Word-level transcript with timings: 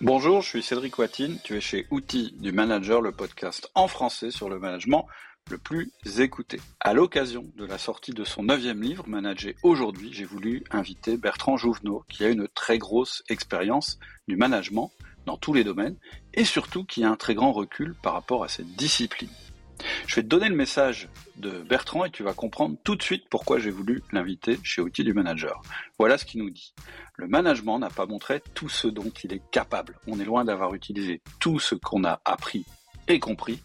Bonjour, 0.00 0.42
je 0.42 0.48
suis 0.48 0.62
Cédric 0.62 0.96
Watine, 0.96 1.38
tu 1.42 1.56
es 1.56 1.60
chez 1.60 1.88
Outils 1.90 2.32
du 2.38 2.52
Manager, 2.52 3.00
le 3.00 3.10
podcast 3.10 3.68
en 3.74 3.88
français 3.88 4.30
sur 4.30 4.48
le 4.48 4.60
management 4.60 5.06
le 5.50 5.58
plus 5.58 5.90
écouté. 6.20 6.60
À 6.78 6.94
l'occasion 6.94 7.50
de 7.56 7.64
la 7.64 7.78
sortie 7.78 8.12
de 8.12 8.22
son 8.22 8.44
neuvième 8.44 8.80
livre, 8.80 9.08
Manager 9.08 9.54
aujourd'hui, 9.64 10.10
j'ai 10.12 10.24
voulu 10.24 10.62
inviter 10.70 11.16
Bertrand 11.16 11.56
Jouvenot, 11.56 12.04
qui 12.08 12.24
a 12.24 12.28
une 12.28 12.46
très 12.46 12.78
grosse 12.78 13.24
expérience 13.28 13.98
du 14.28 14.36
management 14.36 14.92
dans 15.26 15.36
tous 15.36 15.52
les 15.52 15.64
domaines, 15.64 15.96
et 16.32 16.44
surtout 16.44 16.84
qui 16.84 17.02
a 17.02 17.10
un 17.10 17.16
très 17.16 17.34
grand 17.34 17.50
recul 17.50 17.96
par 18.00 18.12
rapport 18.12 18.44
à 18.44 18.48
cette 18.48 18.76
discipline. 18.76 19.30
Je 20.06 20.16
vais 20.16 20.22
te 20.22 20.26
donner 20.26 20.48
le 20.48 20.56
message 20.56 21.08
de 21.36 21.62
Bertrand 21.62 22.04
et 22.04 22.10
tu 22.10 22.22
vas 22.22 22.34
comprendre 22.34 22.76
tout 22.84 22.96
de 22.96 23.02
suite 23.02 23.24
pourquoi 23.30 23.58
j'ai 23.58 23.70
voulu 23.70 24.02
l'inviter 24.12 24.58
chez 24.62 24.80
Outils 24.80 25.04
du 25.04 25.12
Manager. 25.12 25.60
Voilà 25.98 26.18
ce 26.18 26.24
qu'il 26.24 26.40
nous 26.40 26.50
dit. 26.50 26.74
Le 27.16 27.28
management 27.28 27.78
n'a 27.78 27.90
pas 27.90 28.06
montré 28.06 28.42
tout 28.54 28.68
ce 28.68 28.88
dont 28.88 29.10
il 29.24 29.32
est 29.32 29.42
capable. 29.50 29.98
On 30.06 30.18
est 30.20 30.24
loin 30.24 30.44
d'avoir 30.44 30.74
utilisé 30.74 31.20
tout 31.40 31.58
ce 31.58 31.74
qu'on 31.74 32.04
a 32.04 32.20
appris 32.24 32.64
et 33.06 33.20
compris. 33.20 33.60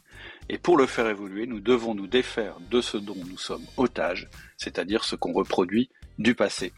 Et 0.49 0.57
pour 0.57 0.77
le 0.77 0.85
faire 0.85 1.07
évoluer, 1.07 1.47
nous 1.47 1.59
devons 1.59 1.95
nous 1.95 2.07
défaire 2.07 2.57
de 2.69 2.81
ce 2.81 2.97
dont 2.97 3.15
nous 3.15 3.37
sommes 3.37 3.65
otages, 3.77 4.29
c'est-à-dire 4.57 5.03
ce 5.03 5.15
qu'on 5.15 5.33
reproduit 5.33 5.89
du 6.17 6.35
passé. 6.35 6.73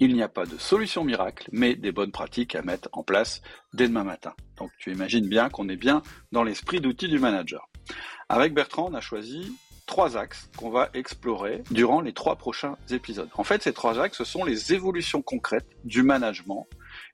Il 0.00 0.14
n'y 0.14 0.22
a 0.22 0.28
pas 0.28 0.46
de 0.46 0.56
solution 0.58 1.02
miracle, 1.02 1.48
mais 1.50 1.74
des 1.74 1.90
bonnes 1.90 2.12
pratiques 2.12 2.54
à 2.54 2.62
mettre 2.62 2.88
en 2.92 3.02
place 3.02 3.42
dès 3.74 3.88
demain 3.88 4.04
matin. 4.04 4.34
Donc 4.56 4.70
tu 4.78 4.92
imagines 4.92 5.28
bien 5.28 5.48
qu'on 5.48 5.68
est 5.68 5.76
bien 5.76 6.02
dans 6.30 6.44
l'esprit 6.44 6.80
d'outils 6.80 7.08
du 7.08 7.18
manager. 7.18 7.68
Avec 8.28 8.54
Bertrand, 8.54 8.88
on 8.90 8.94
a 8.94 9.00
choisi 9.00 9.56
trois 9.86 10.16
axes 10.16 10.50
qu'on 10.56 10.70
va 10.70 10.90
explorer 10.94 11.64
durant 11.70 12.00
les 12.00 12.12
trois 12.12 12.36
prochains 12.36 12.76
épisodes. 12.90 13.30
En 13.34 13.42
fait, 13.42 13.62
ces 13.62 13.72
trois 13.72 13.98
axes, 13.98 14.18
ce 14.18 14.24
sont 14.24 14.44
les 14.44 14.72
évolutions 14.74 15.22
concrètes 15.22 15.66
du 15.84 16.02
management 16.02 16.66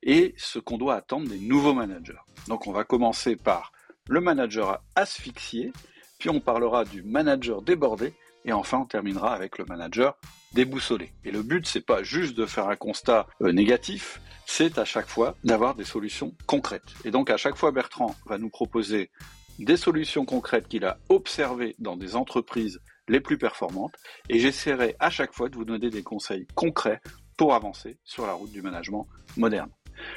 et 0.02 0.34
ce 0.36 0.58
qu'on 0.58 0.76
doit 0.76 0.96
attendre 0.96 1.28
des 1.28 1.38
nouveaux 1.38 1.72
managers. 1.72 2.18
Donc 2.48 2.66
on 2.66 2.72
va 2.72 2.84
commencer 2.84 3.36
par 3.36 3.72
le 4.08 4.20
manager 4.20 4.82
asphyxié, 4.96 5.72
puis 6.18 6.28
on 6.28 6.40
parlera 6.40 6.84
du 6.84 7.02
manager 7.02 7.62
débordé, 7.62 8.12
et 8.44 8.52
enfin 8.52 8.78
on 8.78 8.84
terminera 8.84 9.32
avec 9.34 9.56
le 9.56 9.64
manager 9.64 10.16
déboussolé. 10.52 11.12
Et 11.24 11.30
le 11.30 11.42
but, 11.42 11.66
c'est 11.66 11.80
pas 11.80 12.02
juste 12.02 12.36
de 12.36 12.44
faire 12.44 12.68
un 12.68 12.76
constat 12.76 13.26
euh, 13.40 13.52
négatif, 13.52 14.20
c'est 14.46 14.78
à 14.78 14.84
chaque 14.84 15.08
fois 15.08 15.36
d'avoir 15.44 15.74
des 15.74 15.84
solutions 15.84 16.34
concrètes. 16.46 16.94
Et 17.04 17.10
donc 17.10 17.30
à 17.30 17.36
chaque 17.36 17.56
fois, 17.56 17.72
Bertrand 17.72 18.14
va 18.26 18.36
nous 18.36 18.50
proposer 18.50 19.10
des 19.58 19.76
solutions 19.76 20.24
concrètes 20.24 20.68
qu'il 20.68 20.84
a 20.84 20.98
observées 21.08 21.74
dans 21.78 21.96
des 21.96 22.16
entreprises 22.16 22.80
les 23.08 23.20
plus 23.20 23.38
performantes 23.38 23.94
et 24.28 24.38
j'essaierai 24.38 24.96
à 24.98 25.10
chaque 25.10 25.34
fois 25.34 25.48
de 25.48 25.56
vous 25.56 25.64
donner 25.64 25.90
des 25.90 26.02
conseils 26.02 26.46
concrets 26.54 27.00
pour 27.36 27.54
avancer 27.54 27.98
sur 28.04 28.26
la 28.26 28.32
route 28.32 28.52
du 28.52 28.62
management 28.62 29.06
moderne. 29.36 29.70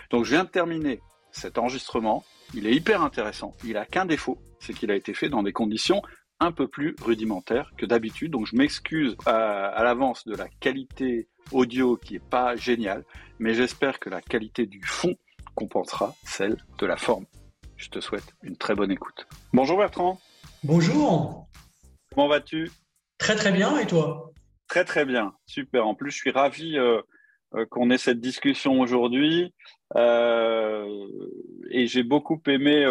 Donc 0.10 0.26
je 0.26 0.32
viens 0.32 0.44
de 0.44 0.50
terminer 0.50 1.02
cet 1.32 1.58
enregistrement, 1.58 2.24
il 2.54 2.66
est 2.66 2.74
hyper 2.74 3.02
intéressant, 3.02 3.54
il 3.64 3.78
a 3.78 3.86
qu'un 3.86 4.06
défaut, 4.06 4.40
c'est 4.60 4.74
qu'il 4.74 4.90
a 4.92 4.96
été 4.96 5.14
fait 5.14 5.30
dans 5.30 5.44
des 5.44 5.54
conditions 5.54 6.02
un 6.40 6.52
peu 6.52 6.68
plus 6.68 6.96
rudimentaires 7.02 7.72
que 7.78 7.86
d'habitude, 7.86 8.32
donc 8.32 8.46
je 8.48 8.56
m'excuse 8.56 9.16
à, 9.26 9.68
à 9.68 9.84
l'avance 9.84 10.26
de 10.26 10.36
la 10.36 10.48
qualité 10.60 11.28
audio 11.52 11.98
qui 11.98 12.16
est 12.16 12.30
pas 12.30 12.56
géniale, 12.56 13.04
mais 13.40 13.54
j'espère 13.54 14.00
que 14.00 14.10
la 14.10 14.22
qualité 14.22 14.66
du 14.66 14.82
fond 14.84 15.16
compensera 15.56 16.16
celle 16.24 16.58
de 16.78 16.86
la 16.86 16.98
forme. 16.98 17.26
Je 17.78 17.90
te 17.90 18.00
souhaite 18.00 18.34
une 18.42 18.58
très 18.58 18.74
bonne 18.74 18.92
écoute. 18.92 19.28
Bonjour 19.54 19.78
Bertrand. 19.78 20.20
Bonjour. 20.64 21.48
Comment 22.12 22.28
vas-tu? 22.28 22.72
Très 23.20 23.36
très 23.36 23.52
bien 23.52 23.78
et 23.78 23.86
toi? 23.86 24.32
Très 24.68 24.84
très 24.84 25.06
bien, 25.06 25.34
super. 25.46 25.86
En 25.86 25.94
plus, 25.94 26.10
je 26.10 26.18
suis 26.18 26.32
ravi 26.32 26.78
euh, 26.78 27.00
euh, 27.54 27.68
qu'on 27.70 27.92
ait 27.92 28.00
cette 28.00 28.20
discussion 28.20 28.80
aujourd'hui. 28.82 29.54
Euh, 29.96 31.08
et 31.70 31.86
j'ai 31.86 32.02
beaucoup 32.02 32.42
aimé, 32.48 32.84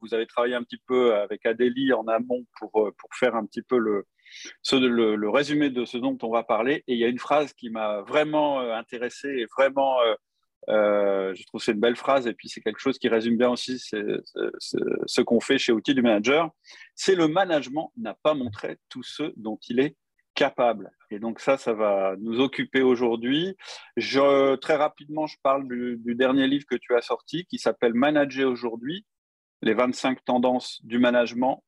vous 0.00 0.14
avez 0.14 0.26
travaillé 0.26 0.54
un 0.54 0.62
petit 0.62 0.80
peu 0.86 1.14
avec 1.14 1.44
Adélie 1.44 1.92
en 1.92 2.08
amont 2.08 2.44
pour, 2.58 2.70
pour 2.72 3.14
faire 3.14 3.36
un 3.36 3.44
petit 3.44 3.62
peu 3.62 3.76
le, 3.76 4.06
le, 4.72 5.16
le, 5.16 5.30
résumé 5.30 5.68
de 5.68 5.84
ce 5.84 5.98
dont 5.98 6.16
on 6.22 6.30
va 6.30 6.44
parler. 6.44 6.82
Et 6.88 6.94
il 6.94 6.98
y 6.98 7.04
a 7.04 7.08
une 7.08 7.18
phrase 7.18 7.52
qui 7.52 7.68
m'a 7.68 8.00
vraiment 8.00 8.60
intéressé 8.60 9.28
et 9.28 9.46
vraiment 9.56 9.98
euh, 10.68 11.34
je 11.34 11.44
trouve 11.46 11.60
que 11.60 11.64
c'est 11.64 11.72
une 11.72 11.80
belle 11.80 11.96
phrase 11.96 12.26
et 12.26 12.34
puis 12.34 12.48
c'est 12.48 12.60
quelque 12.60 12.80
chose 12.80 12.98
qui 12.98 13.08
résume 13.08 13.36
bien 13.36 13.50
aussi 13.50 13.78
ce 13.78 15.20
qu'on 15.22 15.40
fait 15.40 15.58
chez 15.58 15.72
Outils 15.72 15.94
du 15.94 16.02
Manager. 16.02 16.50
C'est 16.94 17.14
le 17.14 17.28
management 17.28 17.92
n'a 17.96 18.14
pas 18.22 18.34
montré 18.34 18.78
tout 18.88 19.02
ce 19.02 19.32
dont 19.36 19.58
il 19.68 19.80
est 19.80 19.96
capable. 20.34 20.90
Et 21.10 21.18
donc 21.18 21.40
ça, 21.40 21.56
ça 21.56 21.72
va 21.72 22.14
nous 22.20 22.40
occuper 22.40 22.82
aujourd'hui. 22.82 23.56
Très 23.98 24.76
rapidement, 24.76 25.26
je 25.26 25.36
parle 25.42 25.66
du, 25.66 25.96
du, 25.98 26.14
dernier 26.14 26.46
livre 26.46 26.64
que 26.68 26.76
tu 26.76 26.94
as 26.94 27.02
sorti 27.02 27.46
qui 27.46 27.58
s'appelle 27.58 27.94
Manager 27.94 28.50
aujourd'hui, 28.50 29.04
les 29.62 29.74
25 29.74 30.24
tendances 30.24 30.80
du 30.84 30.98
management. 30.98 31.62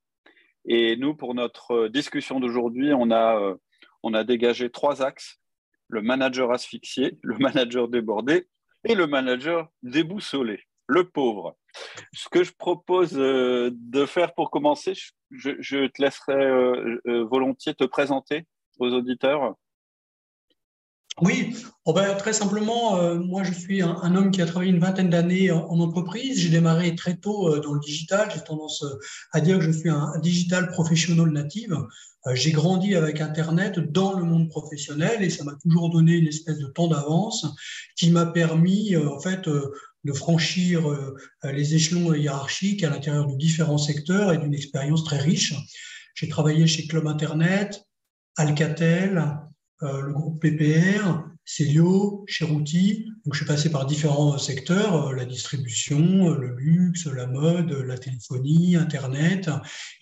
Et 0.64 0.96
nous, 0.96 1.14
pour 1.14 1.34
notre 1.34 1.88
discussion 1.88 2.38
d'aujourd'hui, 2.38 2.92
on 2.94 3.10
a, 3.10 3.40
euh, 3.40 3.56
on 4.02 4.14
a 4.14 4.22
dégagé 4.22 4.70
trois 4.70 5.02
axes. 5.02 5.38
Le 5.88 6.02
manager 6.02 6.52
asphyxié, 6.52 7.18
le 7.22 7.36
manager 7.38 7.88
débordé 7.88 8.46
et 8.84 8.94
le 8.94 9.06
manager 9.06 9.68
déboussolé, 9.82 10.64
le 10.86 11.08
pauvre. 11.08 11.56
Ce 12.12 12.28
que 12.28 12.42
je 12.42 12.52
propose 12.52 13.18
euh, 13.18 13.70
de 13.72 14.06
faire 14.06 14.34
pour 14.34 14.50
commencer, 14.50 14.94
je, 15.30 15.86
te 15.86 16.02
laisserai 16.02 16.34
euh, 16.34 17.00
euh, 17.06 17.24
volontiers 17.24 17.74
te 17.74 17.84
présenter 17.84 18.46
aux 18.78 18.90
auditeurs. 18.90 19.54
Oui, 21.20 21.54
oh 21.84 21.92
ben, 21.92 22.16
très 22.16 22.32
simplement, 22.32 23.16
moi 23.18 23.42
je 23.42 23.52
suis 23.52 23.82
un, 23.82 24.16
homme 24.16 24.30
qui 24.30 24.40
a 24.40 24.46
travaillé 24.46 24.70
une 24.70 24.78
vingtaine 24.78 25.10
d'années 25.10 25.50
en, 25.50 25.78
entreprise. 25.78 26.40
J'ai 26.40 26.48
démarré 26.48 26.94
très 26.94 27.16
tôt 27.16 27.60
dans 27.60 27.74
le 27.74 27.80
digital. 27.80 28.30
J'ai 28.34 28.40
tendance 28.40 28.82
à 29.32 29.40
dire 29.42 29.58
que 29.58 29.64
je 29.64 29.70
suis 29.70 29.90
un 29.90 30.18
digital 30.20 30.68
professionnel 30.68 31.26
native. 31.26 31.76
Euh, 32.26 32.34
j'ai 32.34 32.52
grandi 32.52 32.94
avec 32.94 33.20
Internet 33.20 33.78
dans 33.78 34.12
le 34.12 34.24
monde 34.24 34.48
professionnel 34.48 35.22
et 35.22 35.30
ça 35.30 35.44
m'a 35.44 35.54
toujours 35.62 35.90
donné 35.90 36.12
une 36.12 36.28
espèce 36.28 36.58
de 36.58 36.66
temps 36.66 36.86
d'avance 36.86 37.46
qui 37.96 38.10
m'a 38.10 38.26
permis, 38.26 38.94
euh, 38.94 39.08
en 39.10 39.20
fait, 39.20 39.48
euh, 39.48 39.72
de 40.04 40.12
franchir 40.12 40.82
les 41.44 41.76
échelons 41.76 42.12
hiérarchiques 42.12 42.82
à 42.82 42.90
l'intérieur 42.90 43.28
de 43.28 43.36
différents 43.36 43.78
secteurs 43.78 44.32
et 44.32 44.38
d'une 44.38 44.52
expérience 44.52 45.04
très 45.04 45.18
riche. 45.18 45.54
J'ai 46.16 46.28
travaillé 46.28 46.66
chez 46.66 46.88
Club 46.88 47.06
Internet, 47.06 47.84
Alcatel, 48.36 49.24
le 49.82 50.12
groupe 50.12 50.40
PPR, 50.40 51.24
Célio, 51.44 52.24
Cherouti. 52.28 53.06
Donc, 53.24 53.34
je 53.34 53.38
suis 53.38 53.46
passé 53.46 53.70
par 53.70 53.86
différents 53.86 54.38
secteurs, 54.38 55.08
euh, 55.08 55.14
la 55.14 55.24
distribution, 55.24 56.30
euh, 56.30 56.36
le 56.36 56.54
luxe, 56.56 57.06
la 57.06 57.26
mode, 57.26 57.72
la 57.72 57.98
téléphonie, 57.98 58.76
Internet. 58.76 59.50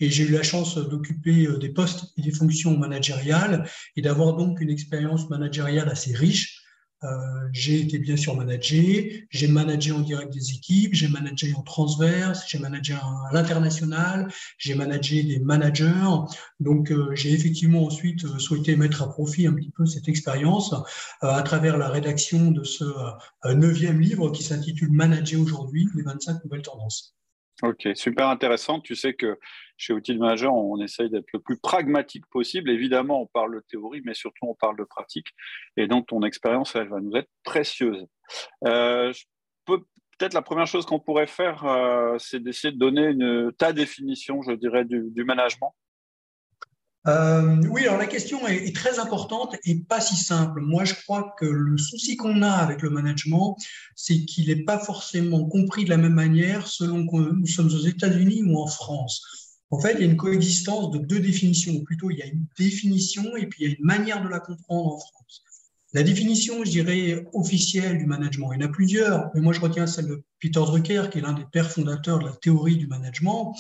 Et 0.01 0.11
j'ai 0.11 0.25
eu 0.25 0.33
la 0.33 0.43
chance 0.43 0.77
d'occuper 0.77 1.47
euh, 1.47 1.59
des 1.59 1.71
postes 1.71 2.13
et 2.19 2.23
des 2.23 2.31
fonctions 2.31 2.77
managériales 2.77 3.69
et 3.97 4.03
d'avoir 4.03 4.37
donc 4.37 4.61
une 4.61 4.71
expérience 4.71 5.31
managériale 5.31 5.89
assez 5.89 6.15
riche 6.15 6.60
euh, 7.03 7.49
j'ai 7.53 7.81
été 7.81 7.99
bien 7.99 8.17
sûr 8.17 8.37
managé, 8.37 9.27
j'ai 9.31 9.49
managé 9.49 9.93
en 9.93 10.01
direct 10.01 10.33
des 10.33 10.53
équipes, 10.53 10.95
j'ai 10.95 11.09
managé 11.09 11.55
en 11.55 11.63
transverse, 11.63 12.45
j'ai 12.47 12.59
managé 12.59 12.93
à 12.95 13.31
l'international, 13.33 14.31
j'ai 14.59 14.75
managé 14.75 15.23
des 15.23 15.39
managers. 15.39 16.09
Donc 16.61 16.93
euh, 16.93 17.15
j'ai 17.15 17.33
effectivement 17.33 17.87
ensuite 17.87 18.25
euh, 18.25 18.39
souhaité 18.39 18.77
mettre 18.77 19.03
à 19.03 19.09
profit 19.09 19.47
un 19.47 19.55
petit 19.55 19.71
peu 19.71 19.87
cette 19.87 20.09
expérience 20.09 20.75
à 21.23 21.43
travers 21.43 21.79
la 21.79 21.89
rédaction 21.89 22.51
de 22.51 22.65
ce 22.65 22.85
neuvième 23.55 24.01
livre 24.01 24.31
qui 24.31 24.43
s'intitule 24.43 24.91
Manager 24.91 25.41
aujourd'hui, 25.41 25.89
les 25.95 26.03
25 26.03 26.45
nouvelles 26.45 26.63
tendances. 26.63 27.15
Ok, 27.63 27.89
super 27.95 28.29
intéressant. 28.29 28.81
Tu 28.81 28.95
sais 28.97 29.15
que 29.15 29.39
chez 29.77 29.93
Outil 29.93 30.17
Manager, 30.17 30.55
on 30.55 30.81
essaye 30.81 31.11
d'être 31.11 31.31
le 31.33 31.41
plus 31.41 31.59
pragmatique 31.59 32.25
possible. 32.31 32.71
Évidemment, 32.71 33.23
on 33.23 33.27
parle 33.27 33.57
de 33.57 33.61
théorie, 33.69 34.01
mais 34.05 34.15
surtout 34.15 34.47
on 34.47 34.55
parle 34.55 34.79
de 34.79 34.85
pratique. 34.85 35.29
Et 35.77 35.87
donc, 35.87 36.07
ton 36.07 36.23
expérience, 36.23 36.75
elle 36.75 36.89
va 36.89 37.01
nous 37.01 37.15
être 37.17 37.29
précieuse. 37.45 38.07
Euh, 38.67 39.13
peut-être 39.67 40.35
la 40.35 40.43
première 40.43 40.67
chose 40.67 40.87
qu'on 40.87 41.01
pourrait 41.01 41.27
faire, 41.27 41.65
euh, 41.65 42.17
c'est 42.19 42.41
d'essayer 42.41 42.73
de 42.73 42.79
donner 42.79 43.07
une, 43.07 43.53
ta 43.59 43.73
définition, 43.73 44.41
je 44.43 44.53
dirais, 44.53 44.85
du 44.85 45.25
management. 45.25 45.75
Euh, 47.07 47.63
oui, 47.71 47.87
alors 47.87 47.97
la 47.97 48.07
question 48.07 48.47
est, 48.47 48.75
très 48.75 48.99
importante 48.99 49.57
et 49.65 49.81
pas 49.81 50.01
si 50.01 50.17
simple. 50.17 50.61
Moi, 50.61 50.85
je 50.85 50.95
crois 50.95 51.35
que 51.39 51.47
le 51.47 51.79
souci 51.79 52.17
qu'on 52.17 52.43
a 52.43 52.51
avec 52.51 52.83
le 52.83 52.91
management, 52.91 53.57
c'est 53.97 54.25
qu'il 54.27 54.49
n'est 54.49 54.65
pas 54.65 54.79
forcément 54.79 55.47
compris 55.47 55.85
de 55.85 55.91
la 55.91 55.97
même 55.97 56.15
manière 56.15 56.67
selon 56.67 57.07
que 57.07 57.33
nous 57.33 57.47
sommes 57.47 57.69
aux 57.69 57.87
États-Unis 57.87 58.43
ou 58.45 58.59
en 58.59 58.67
France. 58.67 59.23
En 59.71 59.81
fait, 59.81 59.95
il 59.95 60.01
y 60.01 60.03
a 60.03 60.07
une 60.07 60.17
coexistence 60.17 60.91
de 60.91 60.99
deux 60.99 61.21
définitions, 61.21 61.75
ou 61.75 61.85
plutôt 61.85 62.11
il 62.11 62.19
y 62.19 62.23
a 62.23 62.27
une 62.27 62.45
définition 62.59 63.37
et 63.37 63.47
puis 63.47 63.65
il 63.65 63.69
y 63.69 63.73
a 63.73 63.77
une 63.79 63.85
manière 63.85 64.23
de 64.23 64.29
la 64.29 64.41
comprendre 64.41 64.95
en 64.95 64.99
France. 64.99 65.45
La 65.93 66.03
définition, 66.05 66.65
je 66.65 66.71
dirais, 66.71 67.27
officielle 67.33 67.99
du 67.99 68.07
management, 68.07 68.53
il 68.53 68.61
y 68.61 68.65
en 68.65 68.69
a 68.69 68.71
plusieurs, 68.71 69.31
mais 69.35 69.41
moi 69.41 69.53
je 69.53 69.61
retiens 69.61 69.87
celle 69.87 70.07
de 70.07 70.23
Peter 70.41 70.61
Drucker, 70.61 71.11
qui 71.11 71.19
est 71.19 71.23
l'un 71.23 71.33
des 71.33 71.47
pères 71.51 71.71
fondateurs 71.71 72.21
de 72.21 72.27
la 72.27 72.37
théorie 72.37 72.77
du 72.77 72.87
management 72.87 73.55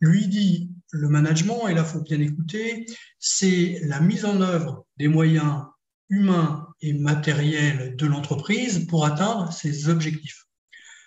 lui 0.00 0.28
dit 0.28 0.70
le 0.90 1.08
management, 1.08 1.68
et 1.68 1.74
là 1.74 1.82
il 1.82 1.86
faut 1.86 2.00
bien 2.00 2.20
écouter, 2.20 2.86
c'est 3.18 3.80
la 3.84 4.00
mise 4.00 4.24
en 4.24 4.40
œuvre 4.40 4.86
des 4.98 5.08
moyens 5.08 5.62
humains 6.08 6.68
et 6.80 6.92
matériels 6.92 7.96
de 7.96 8.06
l'entreprise 8.06 8.86
pour 8.86 9.04
atteindre 9.04 9.52
ses 9.52 9.88
objectifs. 9.88 10.44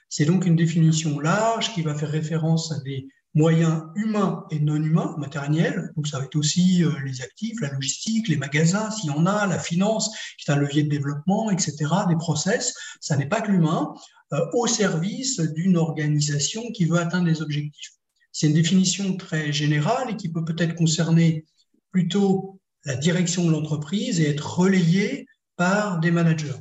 C'est 0.10 0.26
donc 0.26 0.46
une 0.46 0.56
définition 0.56 1.20
large 1.20 1.74
qui 1.74 1.84
va 1.84 1.96
faire 1.96 2.10
référence 2.10 2.72
à 2.72 2.80
des 2.82 3.08
moyens 3.36 3.84
humains 3.96 4.46
et 4.50 4.60
non 4.60 4.76
humains, 4.76 5.16
matériels. 5.18 5.92
Donc 5.96 6.08
ça 6.08 6.20
va 6.20 6.26
être 6.26 6.36
aussi 6.36 6.84
euh, 6.84 6.92
les 7.06 7.22
actifs, 7.22 7.60
la 7.62 7.72
logistique, 7.72 8.28
les 8.28 8.38
magasins, 8.38 8.90
s'il 8.92 9.10
y 9.10 9.14
en 9.14 9.26
a, 9.26 9.46
la 9.46 9.60
finance, 9.60 10.10
qui 10.38 10.50
est 10.50 10.54
un 10.54 10.58
levier 10.58 10.84
de 10.84 10.90
développement, 10.90 11.52
etc., 11.52 11.76
des 12.08 12.16
process. 12.16 12.74
Ça 13.00 13.16
n'est 13.18 13.28
pas 13.28 13.42
que 13.42 13.52
l'humain, 13.52 13.94
euh, 14.34 14.40
au 14.54 14.68
service 14.68 15.40
d'une 15.40 15.78
organisation 15.78 16.72
qui 16.72 16.86
veut 16.86 17.00
atteindre 17.00 17.26
des 17.26 17.42
objectifs. 17.42 17.92
C'est 18.32 18.48
une 18.48 18.54
définition 18.54 19.16
très 19.18 19.52
générale 19.52 20.12
et 20.12 20.16
qui 20.16 20.30
peut 20.30 20.46
peut-être 20.46 20.76
concerner 20.76 21.46
plutôt 21.92 22.60
la 22.86 22.96
direction 22.96 23.46
de 23.46 23.52
l'entreprise 23.52 24.20
et 24.20 24.30
être 24.30 24.60
relayée 24.60 25.28
par 25.56 26.00
des 26.00 26.12
managers. 26.12 26.56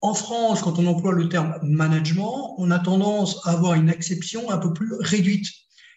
En 0.00 0.14
France, 0.14 0.62
quand 0.62 0.78
on 0.78 0.86
emploie 0.86 1.12
le 1.12 1.28
terme 1.28 1.58
management, 1.62 2.54
on 2.58 2.70
a 2.70 2.78
tendance 2.78 3.46
à 3.46 3.52
avoir 3.52 3.74
une 3.74 3.90
acception 3.90 4.50
un 4.50 4.58
peu 4.58 4.72
plus 4.72 4.94
réduite 5.00 5.46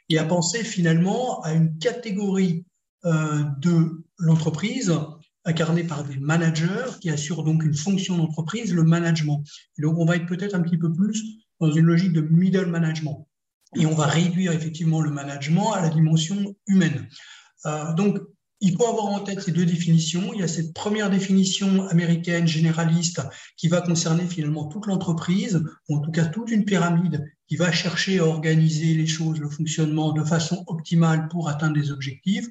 et 0.10 0.18
à 0.18 0.26
penser 0.26 0.64
finalement 0.64 1.42
à 1.42 1.54
une 1.54 1.78
catégorie 1.78 2.66
euh, 3.06 3.44
de 3.60 4.04
l'entreprise 4.18 4.94
incarnée 5.46 5.84
par 5.84 6.04
des 6.04 6.18
managers 6.18 6.98
qui 7.00 7.10
assurent 7.10 7.44
donc 7.44 7.64
une 7.64 7.76
fonction 7.76 8.18
d'entreprise, 8.18 8.74
le 8.74 8.84
management. 8.84 9.44
Et 9.78 9.82
donc 9.82 9.98
on 9.98 10.06
va 10.06 10.16
être 10.16 10.26
peut-être 10.26 10.56
un 10.56 10.62
petit 10.62 10.78
peu 10.78 10.92
plus 10.92 11.24
dans 11.60 11.72
une 11.72 11.86
logique 11.86 12.14
de 12.14 12.22
middle 12.22 12.66
management. 12.66 13.28
Et 13.76 13.86
on 13.86 13.96
va 13.96 14.06
réduire 14.06 14.52
effectivement 14.52 15.02
le 15.02 15.12
management 15.12 15.74
à 15.74 15.82
la 15.82 15.90
dimension 15.90 16.56
humaine. 16.68 17.08
Euh, 17.66 17.94
donc 17.94 18.20
il 18.60 18.76
faut 18.76 18.88
avoir 18.88 19.06
en 19.06 19.20
tête 19.20 19.42
ces 19.42 19.52
deux 19.52 19.66
définitions. 19.66 20.34
Il 20.34 20.40
y 20.40 20.44
a 20.44 20.48
cette 20.48 20.74
première 20.74 21.10
définition 21.10 21.88
américaine 21.88 22.48
généraliste 22.48 23.22
qui 23.56 23.68
va 23.68 23.82
concerner 23.82 24.26
finalement 24.26 24.66
toute 24.66 24.88
l'entreprise, 24.88 25.64
ou 25.90 25.98
en 25.98 26.00
tout 26.00 26.12
cas 26.12 26.26
toute 26.26 26.50
une 26.50 26.66
pyramide 26.66 27.24
qui 27.48 27.56
va 27.56 27.72
chercher 27.72 28.20
à 28.20 28.26
organiser 28.26 28.94
les 28.94 29.08
choses, 29.08 29.40
le 29.40 29.50
fonctionnement 29.50 30.12
de 30.12 30.24
façon 30.24 30.64
optimale 30.68 31.30
pour 31.30 31.48
atteindre 31.48 31.76
des 31.76 31.92
objectifs. 31.92 32.48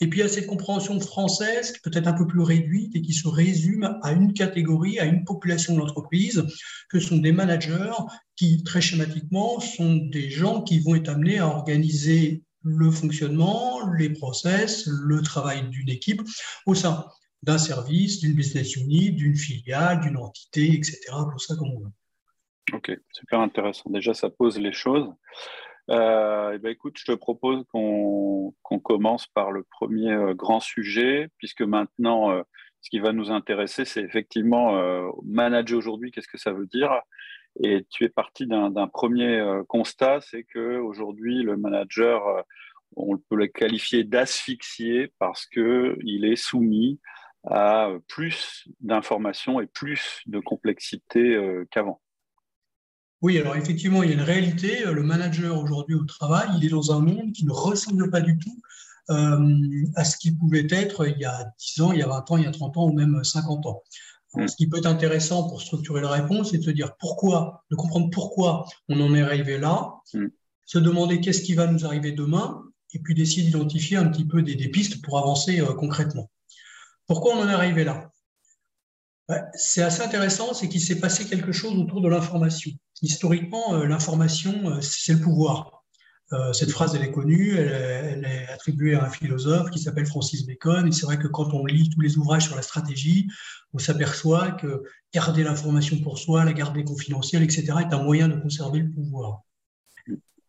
Et 0.00 0.08
puis 0.08 0.20
il 0.20 0.22
y 0.22 0.26
a 0.26 0.28
cette 0.28 0.46
compréhension 0.46 0.98
française 1.00 1.72
qui 1.72 1.80
peut 1.80 1.90
être 1.92 2.06
un 2.06 2.14
peu 2.14 2.26
plus 2.26 2.40
réduite 2.40 2.96
et 2.96 3.02
qui 3.02 3.12
se 3.12 3.28
résume 3.28 3.98
à 4.02 4.12
une 4.12 4.32
catégorie, 4.32 4.98
à 4.98 5.04
une 5.04 5.24
population 5.24 5.74
de 5.74 5.80
l'entreprise, 5.80 6.46
que 6.88 6.98
sont 6.98 7.18
des 7.18 7.32
managers 7.32 7.92
qui, 8.36 8.62
très 8.62 8.80
schématiquement, 8.80 9.60
sont 9.60 9.96
des 9.96 10.30
gens 10.30 10.62
qui 10.62 10.78
vont 10.78 10.94
être 10.94 11.08
amenés 11.08 11.40
à 11.40 11.48
organiser 11.48 12.42
le 12.68 12.90
fonctionnement, 12.90 13.90
les 13.92 14.10
process, 14.10 14.86
le 14.86 15.22
travail 15.22 15.68
d'une 15.68 15.88
équipe 15.88 16.22
au 16.66 16.74
sein 16.74 17.04
d'un 17.42 17.58
service, 17.58 18.20
d'une 18.20 18.34
business 18.34 18.76
unit, 18.76 19.12
d'une 19.12 19.36
filiale, 19.36 20.00
d'une 20.00 20.16
entité, 20.16 20.74
etc. 20.74 20.98
Tout 21.32 21.38
ça 21.38 21.54
comme 21.56 21.70
on 21.70 21.80
veut. 21.80 21.92
Ok, 22.72 22.92
super 23.12 23.40
intéressant. 23.40 23.90
Déjà, 23.90 24.12
ça 24.12 24.28
pose 24.28 24.58
les 24.58 24.72
choses. 24.72 25.08
Euh, 25.90 26.52
eh 26.54 26.58
ben, 26.58 26.70
écoute, 26.70 26.96
je 26.98 27.12
te 27.12 27.16
propose 27.16 27.64
qu'on 27.72 28.52
commence 28.82 29.26
par 29.28 29.52
le 29.52 29.62
premier 29.62 30.12
euh, 30.12 30.34
grand 30.34 30.60
sujet, 30.60 31.28
puisque 31.38 31.62
maintenant, 31.62 32.30
euh, 32.30 32.42
ce 32.82 32.90
qui 32.90 32.98
va 32.98 33.12
nous 33.12 33.30
intéresser, 33.30 33.84
c'est 33.84 34.02
effectivement 34.02 34.80
manager 35.24 35.76
aujourd'hui, 35.76 36.12
qu'est-ce 36.12 36.28
que 36.28 36.38
ça 36.38 36.52
veut 36.52 36.66
dire? 36.66 36.92
Et 37.60 37.86
tu 37.90 38.04
es 38.04 38.08
parti 38.08 38.46
d'un 38.46 38.88
premier 38.88 39.38
euh, 39.38 39.64
constat, 39.64 40.20
c'est 40.20 40.44
qu'aujourd'hui, 40.44 41.42
le 41.42 41.56
manager, 41.56 42.26
euh, 42.28 42.42
on 42.96 43.16
peut 43.16 43.36
le 43.36 43.48
qualifier 43.48 44.04
d'asphyxié 44.04 45.12
parce 45.18 45.46
qu'il 45.46 46.24
est 46.24 46.36
soumis 46.36 47.00
à 47.44 47.90
plus 48.06 48.68
d'informations 48.80 49.60
et 49.60 49.66
plus 49.66 50.20
de 50.26 50.38
complexité 50.40 51.34
euh, 51.34 51.66
qu'avant. 51.70 52.00
Oui, 53.20 53.38
alors 53.38 53.56
effectivement, 53.56 54.04
il 54.04 54.10
y 54.10 54.12
a 54.12 54.14
une 54.14 54.22
réalité. 54.22 54.84
Le 54.84 55.02
manager 55.02 55.60
aujourd'hui 55.60 55.96
au 55.96 56.04
travail, 56.04 56.48
il 56.56 56.64
est 56.64 56.70
dans 56.70 56.92
un 56.92 57.00
monde 57.00 57.32
qui 57.32 57.44
ne 57.44 57.52
ressemble 57.52 58.10
pas 58.10 58.20
du 58.20 58.38
tout 58.38 58.62
à 59.10 60.04
ce 60.04 60.18
qu'il 60.18 60.36
pouvait 60.36 60.66
être 60.70 61.08
il 61.08 61.18
y 61.18 61.24
a 61.24 61.50
10 61.58 61.80
ans, 61.80 61.92
il 61.92 61.98
y 61.98 62.02
a 62.02 62.06
20 62.06 62.30
ans, 62.30 62.36
il 62.36 62.44
y 62.44 62.46
a 62.46 62.50
30 62.50 62.76
ans 62.76 62.88
ou 62.88 62.92
même 62.92 63.24
50 63.24 63.64
ans. 63.64 63.82
Mm. 64.34 64.46
ce 64.46 64.56
qui 64.56 64.68
peut 64.68 64.78
être 64.78 64.86
intéressant 64.86 65.48
pour 65.48 65.62
structurer 65.62 66.00
la 66.00 66.10
réponse, 66.10 66.50
c'est 66.50 66.58
de 66.58 66.62
se 66.64 66.70
dire 66.70 66.96
pourquoi, 66.98 67.64
de 67.70 67.76
comprendre 67.76 68.10
pourquoi 68.10 68.66
on 68.88 69.00
en 69.00 69.14
est 69.14 69.22
arrivé 69.22 69.58
là, 69.58 69.94
mm. 70.14 70.26
se 70.66 70.78
demander 70.78 71.20
qu'est-ce 71.20 71.42
qui 71.42 71.54
va 71.54 71.66
nous 71.66 71.86
arriver 71.86 72.12
demain, 72.12 72.62
et 72.94 72.98
puis 72.98 73.14
d'essayer 73.14 73.42
d'identifier 73.42 73.96
un 73.96 74.08
petit 74.08 74.24
peu 74.24 74.42
des, 74.42 74.56
pistes 74.68 75.02
pour 75.02 75.18
avancer 75.18 75.60
euh, 75.60 75.74
concrètement. 75.74 76.30
Pourquoi 77.06 77.34
on 77.34 77.40
en 77.40 77.48
est 77.48 77.54
arrivé 77.54 77.84
là? 77.84 78.10
C'est 79.54 79.82
assez 79.82 80.00
intéressant, 80.00 80.54
c'est 80.54 80.70
qu'il 80.70 80.80
s'est 80.80 81.00
passé 81.00 81.26
quelque 81.26 81.52
chose 81.52 81.78
autour 81.78 82.00
de 82.00 82.08
l'information. 82.08 82.70
Historiquement, 83.02 83.74
euh, 83.74 83.86
l'information, 83.86 84.70
euh, 84.70 84.80
c'est 84.80 85.12
le 85.12 85.20
pouvoir. 85.20 85.77
Euh, 86.32 86.52
cette 86.52 86.70
phrase, 86.70 86.94
elle 86.94 87.02
est 87.02 87.10
connue, 87.10 87.56
elle, 87.56 88.24
est 88.24 88.48
attribuée 88.48 88.94
à 88.94 89.04
un 89.04 89.10
philosophe 89.10 89.70
qui 89.70 89.78
s'appelle 89.78 90.06
Francis 90.06 90.46
Bacon. 90.46 90.86
Et 90.86 90.92
c'est 90.92 91.06
vrai 91.06 91.18
que 91.18 91.26
quand 91.26 91.54
on 91.54 91.64
lit 91.64 91.88
tous 91.88 92.00
les 92.00 92.18
ouvrages 92.18 92.44
sur 92.44 92.56
la 92.56 92.62
stratégie, 92.62 93.28
on 93.72 93.78
s'aperçoit 93.78 94.52
que 94.52 94.82
garder 95.12 95.42
l'information 95.42 95.98
pour 96.00 96.18
soi, 96.18 96.44
la 96.44 96.52
garder 96.52 96.84
confidentielle, 96.84 97.42
etc., 97.42 97.64
est 97.80 97.94
un 97.94 98.02
moyen 98.02 98.28
de 98.28 98.38
conserver 98.38 98.80
le 98.80 98.90
pouvoir. 98.90 99.42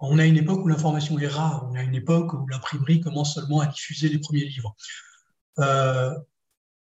On 0.02 0.18
a 0.18 0.26
une 0.26 0.38
époque 0.38 0.64
où 0.64 0.68
l'information 0.68 1.20
est 1.20 1.28
rare, 1.28 1.68
on 1.70 1.76
a 1.76 1.84
une 1.84 1.96
époque 1.96 2.34
où 2.34 2.48
l'imprimerie 2.48 3.02
commence 3.02 3.36
seulement 3.36 3.60
à 3.60 3.68
diffuser 3.68 4.10
les 4.10 4.20
premiers 4.20 4.46
livres. 4.46 4.76
Euh, 5.60 6.14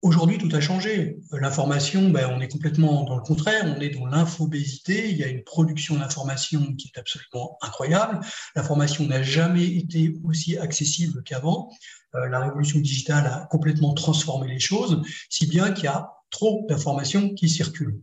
Aujourd'hui, 0.01 0.38
tout 0.38 0.50
a 0.56 0.62
changé. 0.62 1.19
L'information, 1.34 2.10
ben, 2.10 2.30
on 2.34 2.40
est 2.40 2.48
complètement 2.48 3.04
dans 3.04 3.18
le 3.18 3.22
contraire, 3.22 3.66
on 3.66 3.81
est 3.81 3.90
dans 3.90 4.06
l'infobésité, 4.06 5.12
il 5.12 5.18
y 5.18 5.24
a 5.25 5.28
une 5.28 5.44
production 5.44 5.98
d'information 5.98 6.74
qui 6.75 6.90
est 6.94 6.98
absolument 6.98 7.57
incroyable. 7.62 8.22
L'information 8.56 9.06
n'a 9.06 9.22
jamais 9.24 9.66
été 9.66 10.16
aussi 10.24 10.57
accessible 10.57 11.22
qu'avant. 11.24 11.69
Euh, 12.16 12.30
la 12.30 12.40
révolution 12.40 12.80
digitale 12.80 13.28
a 13.28 13.48
complètement 13.51 13.94
transformé 13.94 14.48
les 14.48 14.60
choses, 14.60 15.01
si 15.30 15.48
bien 15.48 15.72
qu'il 15.74 15.86
y 15.86 15.88
a 15.88 16.13
trop 16.30 16.66
d'informations 16.69 17.34
qui 17.34 17.50
circulent. 17.50 18.02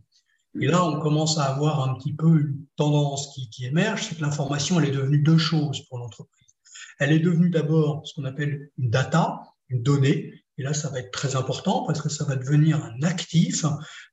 Et 0.59 0.67
là, 0.67 0.85
on 0.85 0.99
commence 0.99 1.39
à 1.39 1.45
avoir 1.45 1.87
un 1.87 1.95
petit 1.95 2.13
peu 2.13 2.41
une 2.41 2.65
tendance 2.75 3.35
qui 3.51 3.65
émerge, 3.65 4.03
c'est 4.03 4.15
que 4.15 4.21
l'information, 4.21 4.79
elle 4.79 4.89
est 4.89 4.95
devenue 4.95 5.19
deux 5.19 5.37
choses 5.39 5.81
pour 5.87 5.97
l'entreprise. 5.97 6.47
Elle 6.99 7.11
est 7.11 7.19
devenue 7.19 7.49
d'abord 7.49 8.05
ce 8.05 8.13
qu'on 8.13 8.25
appelle 8.25 8.69
une 8.77 8.91
data, 8.91 9.41
une 9.69 9.81
donnée, 9.81 10.33
et 10.57 10.63
là, 10.63 10.73
ça 10.73 10.89
va 10.89 10.99
être 10.99 11.11
très 11.11 11.35
important 11.35 11.85
parce 11.85 12.01
que 12.01 12.09
ça 12.09 12.25
va 12.25 12.35
devenir 12.35 12.83
un 12.83 13.03
actif 13.03 13.63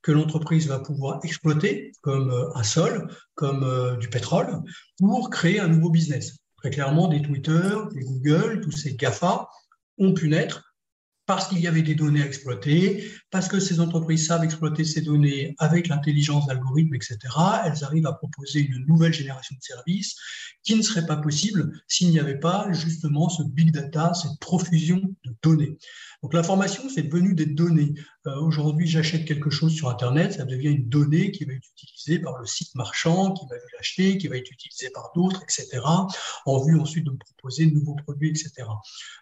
que 0.02 0.12
l'entreprise 0.12 0.68
va 0.68 0.78
pouvoir 0.78 1.20
exploiter 1.24 1.92
comme 2.02 2.30
euh, 2.30 2.54
un 2.54 2.62
sol, 2.62 3.08
comme 3.34 3.64
euh, 3.64 3.96
du 3.96 4.08
pétrole, 4.08 4.60
pour 4.98 5.30
créer 5.30 5.58
un 5.60 5.68
nouveau 5.68 5.90
business. 5.90 6.36
Très 6.58 6.70
clairement, 6.70 7.08
des 7.08 7.22
Twitter, 7.22 7.76
des 7.94 8.02
Google, 8.02 8.60
tous 8.62 8.72
ces 8.72 8.94
GAFA 8.94 9.48
ont 9.98 10.12
pu 10.12 10.28
naître 10.28 10.74
parce 11.26 11.48
qu'il 11.48 11.60
y 11.60 11.66
avait 11.66 11.82
des 11.82 11.94
données 11.94 12.22
à 12.22 12.26
exploiter, 12.26 13.10
parce 13.34 13.48
que 13.48 13.58
ces 13.58 13.80
entreprises 13.80 14.28
savent 14.28 14.44
exploiter 14.44 14.84
ces 14.84 15.00
données 15.00 15.56
avec 15.58 15.88
l'intelligence 15.88 16.46
d'algorithmes, 16.46 16.94
etc., 16.94 17.18
elles 17.64 17.82
arrivent 17.82 18.06
à 18.06 18.12
proposer 18.12 18.60
une 18.60 18.86
nouvelle 18.86 19.12
génération 19.12 19.56
de 19.56 19.60
services 19.60 20.14
qui 20.62 20.76
ne 20.76 20.82
serait 20.82 21.04
pas 21.04 21.16
possible 21.16 21.72
s'il 21.88 22.10
n'y 22.10 22.20
avait 22.20 22.38
pas 22.38 22.68
justement 22.70 23.28
ce 23.28 23.42
big 23.42 23.72
data, 23.72 24.14
cette 24.14 24.38
profusion 24.38 25.02
de 25.24 25.34
données. 25.42 25.76
Donc 26.22 26.32
l'information, 26.32 26.84
c'est 26.88 27.02
devenu 27.02 27.34
des 27.34 27.44
données. 27.44 27.92
Euh, 28.26 28.40
aujourd'hui, 28.40 28.86
j'achète 28.86 29.26
quelque 29.26 29.50
chose 29.50 29.74
sur 29.74 29.90
Internet, 29.90 30.32
ça 30.32 30.44
devient 30.44 30.70
une 30.70 30.88
donnée 30.88 31.30
qui 31.32 31.44
va 31.44 31.52
être 31.52 31.68
utilisée 31.76 32.18
par 32.18 32.38
le 32.38 32.46
site 32.46 32.74
marchand, 32.74 33.32
qui 33.32 33.44
va 33.50 33.56
l'acheter, 33.76 34.16
qui 34.16 34.28
va 34.28 34.38
être 34.38 34.50
utilisée 34.50 34.88
par 34.88 35.10
d'autres, 35.14 35.42
etc., 35.42 35.82
en 36.46 36.64
vue 36.64 36.80
ensuite 36.80 37.04
de 37.04 37.10
me 37.10 37.18
proposer 37.18 37.66
de 37.66 37.74
nouveaux 37.74 37.96
produits, 37.96 38.30
etc. 38.30 38.52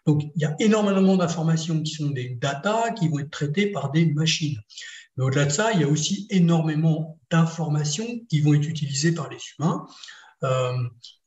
Donc 0.06 0.22
il 0.36 0.42
y 0.42 0.44
a 0.44 0.54
énormément 0.60 1.16
d'informations 1.16 1.82
qui 1.82 1.92
sont 1.92 2.10
des 2.10 2.36
data 2.40 2.92
qui 2.92 3.08
vont 3.08 3.18
être 3.18 3.30
traitées 3.30 3.72
par 3.72 3.90
des 3.90 4.01
machines. 4.06 4.58
Mais 5.16 5.24
au-delà 5.24 5.44
de 5.44 5.50
ça, 5.50 5.72
il 5.72 5.80
y 5.80 5.84
a 5.84 5.88
aussi 5.88 6.26
énormément 6.30 7.18
d'informations 7.30 8.06
qui 8.28 8.40
vont 8.40 8.54
être 8.54 8.68
utilisées 8.68 9.12
par 9.12 9.28
les 9.28 9.38
humains. 9.58 9.86
Euh, 10.44 10.72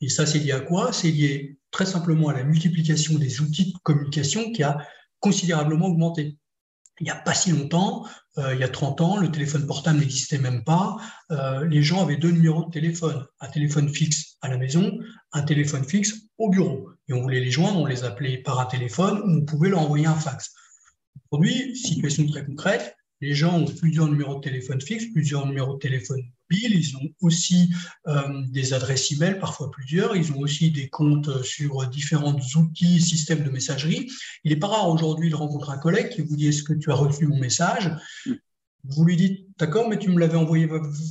et 0.01 0.09
ça, 0.09 0.25
c'est 0.25 0.39
lié 0.39 0.51
à 0.51 0.59
quoi? 0.59 0.91
C'est 0.91 1.11
lié 1.11 1.57
très 1.71 1.85
simplement 1.85 2.29
à 2.29 2.33
la 2.33 2.43
multiplication 2.43 3.17
des 3.17 3.41
outils 3.41 3.73
de 3.73 3.77
communication 3.83 4.51
qui 4.51 4.63
a 4.63 4.77
considérablement 5.19 5.87
augmenté. 5.87 6.37
Il 6.99 7.03
n'y 7.03 7.09
a 7.09 7.15
pas 7.15 7.33
si 7.33 7.51
longtemps, 7.51 8.05
euh, 8.37 8.53
il 8.53 8.59
y 8.61 8.63
a 8.63 8.69
30 8.69 9.01
ans, 9.01 9.17
le 9.17 9.29
téléphone 9.29 9.67
portable 9.67 9.99
n'existait 9.99 10.37
même 10.37 10.63
pas. 10.63 10.95
Euh, 11.31 11.65
les 11.65 11.83
gens 11.83 12.01
avaient 12.01 12.15
deux 12.15 12.31
numéros 12.31 12.65
de 12.65 12.71
téléphone, 12.71 13.25
un 13.41 13.47
téléphone 13.49 13.89
fixe 13.89 14.37
à 14.41 14.47
la 14.47 14.57
maison, 14.57 14.97
un 15.33 15.41
téléphone 15.41 15.83
fixe 15.83 16.13
au 16.37 16.49
bureau. 16.49 16.89
Et 17.09 17.13
on 17.13 17.21
voulait 17.21 17.41
les 17.41 17.51
joindre, 17.51 17.79
on 17.79 17.85
les 17.85 18.05
appelait 18.05 18.37
par 18.37 18.59
un 18.59 18.65
téléphone 18.65 19.19
ou 19.19 19.41
on 19.41 19.45
pouvait 19.45 19.69
leur 19.69 19.81
envoyer 19.81 20.05
un 20.05 20.15
fax. 20.15 20.53
Aujourd'hui, 21.31 21.75
situation 21.75 22.25
très 22.27 22.45
concrète, 22.45 22.95
les 23.21 23.33
gens 23.33 23.59
ont 23.59 23.65
plusieurs 23.65 24.07
numéros 24.07 24.35
de 24.35 24.41
téléphone 24.41 24.81
fixe, 24.81 25.05
plusieurs 25.13 25.45
numéros 25.45 25.75
de 25.75 25.79
téléphone 25.79 26.21
ils 26.51 26.97
ont 26.97 27.09
aussi 27.21 27.73
euh, 28.07 28.43
des 28.49 28.73
adresses 28.73 29.11
e-mail, 29.13 29.39
parfois 29.39 29.71
plusieurs, 29.71 30.15
ils 30.15 30.31
ont 30.31 30.39
aussi 30.39 30.71
des 30.71 30.89
comptes 30.89 31.43
sur 31.43 31.87
différents 31.87 32.37
outils, 32.55 33.01
systèmes 33.01 33.43
de 33.43 33.49
messagerie. 33.49 34.09
Il 34.43 34.51
n'est 34.51 34.59
pas 34.59 34.67
rare 34.67 34.89
aujourd'hui 34.89 35.29
de 35.29 35.35
rencontrer 35.35 35.73
un 35.73 35.77
collègue 35.77 36.09
qui 36.09 36.21
vous 36.21 36.35
dit 36.35 36.47
est-ce 36.47 36.63
que 36.63 36.73
tu 36.73 36.91
as 36.91 36.95
reçu 36.95 37.25
mon 37.27 37.39
message? 37.39 37.91
Vous 38.87 39.03
lui 39.03 39.15
dites, 39.15 39.47
d'accord, 39.57 39.89
mais 39.89 39.97
tu 39.97 40.11
me 40.11 40.19
l'avais 40.19 40.37
envoyé, 40.37 40.69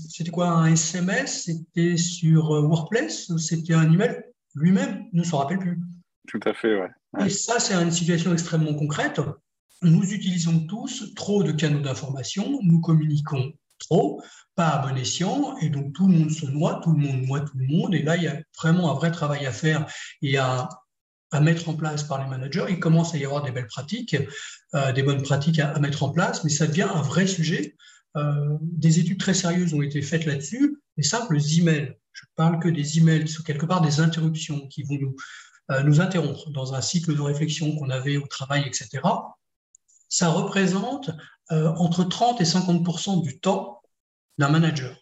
c'était 0.08 0.30
quoi, 0.30 0.48
un 0.48 0.72
SMS 0.72 1.44
C'était 1.44 1.96
sur 1.96 2.50
Workplace? 2.50 3.36
C'était 3.36 3.74
un 3.74 3.92
email? 3.92 4.22
Lui-même 4.54 5.06
ne 5.12 5.24
s'en 5.24 5.38
rappelle 5.38 5.58
plus. 5.58 5.80
Tout 6.28 6.40
à 6.44 6.54
fait, 6.54 6.80
ouais. 6.80 6.90
Et 7.26 7.30
ça, 7.30 7.58
c'est 7.58 7.74
une 7.74 7.90
situation 7.90 8.32
extrêmement 8.32 8.74
concrète. 8.74 9.20
Nous 9.84 10.12
utilisons 10.12 10.60
tous 10.66 11.14
trop 11.14 11.42
de 11.42 11.52
canaux 11.52 11.80
d'information, 11.80 12.58
nous 12.62 12.80
communiquons 12.80 13.52
trop, 13.78 14.22
pas 14.54 14.68
à 14.68 14.86
bon 14.86 14.96
escient, 14.96 15.56
et 15.58 15.68
donc 15.68 15.92
tout 15.92 16.08
le 16.08 16.14
monde 16.14 16.30
se 16.30 16.46
noie, 16.46 16.80
tout 16.82 16.92
le 16.92 16.98
monde 16.98 17.22
noie 17.22 17.40
tout 17.40 17.58
le 17.58 17.66
monde, 17.66 17.94
et 17.94 18.02
là, 18.02 18.16
il 18.16 18.22
y 18.22 18.28
a 18.28 18.40
vraiment 18.56 18.90
un 18.90 18.94
vrai 18.94 19.10
travail 19.10 19.44
à 19.46 19.52
faire 19.52 19.86
et 20.22 20.38
à, 20.38 20.68
mettre 21.40 21.68
en 21.68 21.74
place 21.74 22.04
par 22.04 22.22
les 22.22 22.30
managers. 22.30 22.66
Il 22.68 22.78
commence 22.78 23.12
à 23.12 23.18
y 23.18 23.24
avoir 23.24 23.42
des 23.42 23.50
belles 23.50 23.66
pratiques, 23.66 24.16
euh, 24.76 24.92
des 24.92 25.02
bonnes 25.02 25.22
pratiques 25.22 25.58
à, 25.58 25.76
mettre 25.80 26.04
en 26.04 26.10
place, 26.10 26.44
mais 26.44 26.50
ça 26.50 26.68
devient 26.68 26.88
un 26.94 27.02
vrai 27.02 27.26
sujet. 27.26 27.74
Euh, 28.16 28.56
des 28.60 29.00
études 29.00 29.18
très 29.18 29.34
sérieuses 29.34 29.74
ont 29.74 29.82
été 29.82 30.00
faites 30.00 30.26
là-dessus. 30.26 30.78
Les 30.96 31.02
simples 31.02 31.36
emails, 31.58 31.96
je 32.12 32.22
parle 32.36 32.60
que 32.60 32.68
des 32.68 32.98
emails, 32.98 33.26
sont 33.26 33.42
quelque 33.42 33.66
part 33.66 33.80
des 33.80 33.98
interruptions 33.98 34.68
qui 34.68 34.84
vont 34.84 34.94
nous, 34.94 35.16
euh, 35.72 35.82
nous 35.82 36.00
interrompre 36.00 36.50
dans 36.50 36.74
un 36.74 36.80
cycle 36.80 37.16
de 37.16 37.20
réflexion 37.20 37.74
qu'on 37.74 37.90
avait 37.90 38.16
au 38.16 38.28
travail, 38.28 38.62
etc. 38.64 39.00
Ça 40.14 40.28
représente 40.28 41.10
entre 41.50 42.04
30 42.04 42.40
et 42.40 42.44
50% 42.44 43.24
du 43.24 43.40
temps 43.40 43.82
d'un 44.38 44.48
manager. 44.48 44.96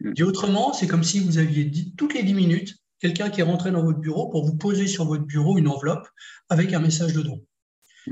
Hmm. 0.00 0.12
Dit 0.12 0.24
autrement, 0.24 0.74
c'est 0.74 0.86
comme 0.86 1.04
si 1.04 1.20
vous 1.20 1.38
aviez 1.38 1.64
dit 1.64 1.94
toutes 1.96 2.12
les 2.12 2.22
10 2.22 2.34
minutes 2.34 2.74
quelqu'un 3.00 3.30
qui 3.30 3.40
est 3.40 3.44
rentré 3.44 3.70
dans 3.70 3.82
votre 3.82 3.98
bureau 3.98 4.28
pour 4.28 4.44
vous 4.44 4.54
poser 4.58 4.88
sur 4.88 5.06
votre 5.06 5.24
bureau 5.24 5.56
une 5.56 5.68
enveloppe 5.68 6.06
avec 6.50 6.74
un 6.74 6.80
message 6.80 7.14
dedans. 7.14 7.40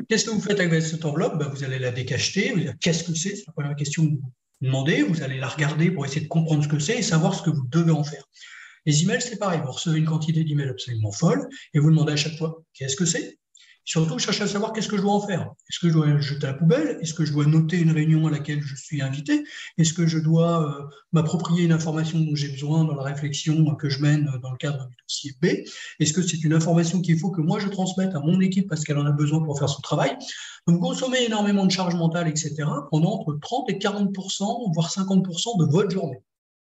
Qu'est-ce 0.08 0.24
que 0.24 0.30
vous 0.30 0.40
faites 0.40 0.60
avec 0.60 0.80
cette 0.80 1.04
enveloppe? 1.04 1.38
Ben, 1.38 1.48
Vous 1.48 1.62
allez 1.62 1.78
la 1.78 1.90
décacheter, 1.90 2.52
vous 2.52 2.60
dire 2.60 2.74
qu'est-ce 2.80 3.04
que 3.04 3.14
c'est? 3.14 3.36
C'est 3.36 3.46
la 3.46 3.52
première 3.52 3.76
question 3.76 4.06
que 4.06 4.12
vous 4.12 4.32
demandez, 4.62 5.02
vous 5.02 5.22
allez 5.22 5.38
la 5.38 5.48
regarder 5.48 5.90
pour 5.90 6.06
essayer 6.06 6.22
de 6.22 6.28
comprendre 6.28 6.64
ce 6.64 6.68
que 6.68 6.78
c'est 6.78 6.96
et 6.96 7.02
savoir 7.02 7.34
ce 7.34 7.42
que 7.42 7.50
vous 7.50 7.66
devez 7.68 7.92
en 7.92 8.02
faire. 8.02 8.24
Les 8.86 9.02
emails, 9.02 9.20
c'est 9.20 9.38
pareil, 9.38 9.60
vous 9.62 9.72
recevez 9.72 9.98
une 9.98 10.06
quantité 10.06 10.42
d'emails 10.42 10.70
absolument 10.70 11.12
folle 11.12 11.46
et 11.74 11.80
vous 11.80 11.90
demandez 11.90 12.14
à 12.14 12.16
chaque 12.16 12.38
fois 12.38 12.62
qu'est-ce 12.72 12.96
que 12.96 13.04
c'est? 13.04 13.38
Surtout, 13.86 14.18
je 14.18 14.24
cherche 14.24 14.40
à 14.40 14.46
savoir 14.46 14.72
qu'est-ce 14.72 14.88
que 14.88 14.96
je 14.96 15.02
dois 15.02 15.12
en 15.12 15.20
faire. 15.20 15.52
Est-ce 15.68 15.78
que 15.78 15.88
je 15.88 15.92
dois 15.92 16.18
jeter 16.18 16.46
à 16.46 16.52
la 16.52 16.56
poubelle? 16.56 16.98
Est-ce 17.02 17.12
que 17.12 17.26
je 17.26 17.32
dois 17.32 17.44
noter 17.44 17.78
une 17.78 17.90
réunion 17.90 18.26
à 18.26 18.30
laquelle 18.30 18.62
je 18.62 18.74
suis 18.76 19.02
invité? 19.02 19.44
Est-ce 19.76 19.92
que 19.92 20.06
je 20.06 20.18
dois 20.18 20.62
euh, 20.62 20.84
m'approprier 21.12 21.64
une 21.64 21.72
information 21.72 22.18
dont 22.18 22.34
j'ai 22.34 22.48
besoin 22.48 22.84
dans 22.84 22.94
la 22.94 23.02
réflexion 23.02 23.74
que 23.74 23.90
je 23.90 24.00
mène 24.00 24.30
dans 24.42 24.50
le 24.50 24.56
cadre 24.56 24.88
du 24.88 24.96
dossier 25.06 25.32
B? 25.42 25.66
Est-ce 26.00 26.14
que 26.14 26.22
c'est 26.22 26.42
une 26.42 26.54
information 26.54 27.02
qu'il 27.02 27.18
faut 27.18 27.30
que 27.30 27.42
moi 27.42 27.58
je 27.58 27.68
transmette 27.68 28.14
à 28.14 28.20
mon 28.20 28.40
équipe 28.40 28.68
parce 28.70 28.84
qu'elle 28.84 28.98
en 28.98 29.06
a 29.06 29.12
besoin 29.12 29.42
pour 29.42 29.58
faire 29.58 29.68
son 29.68 29.82
travail? 29.82 30.16
Donc, 30.66 30.80
consommer 30.80 31.22
énormément 31.24 31.66
de 31.66 31.70
charge 31.70 31.94
mentale, 31.94 32.26
etc., 32.28 32.54
pendant 32.90 33.20
entre 33.20 33.38
30 33.38 33.68
et 33.68 33.78
40% 33.78 34.72
voire 34.72 34.90
50% 34.90 35.58
de 35.58 35.70
votre 35.70 35.90
journée. 35.90 36.22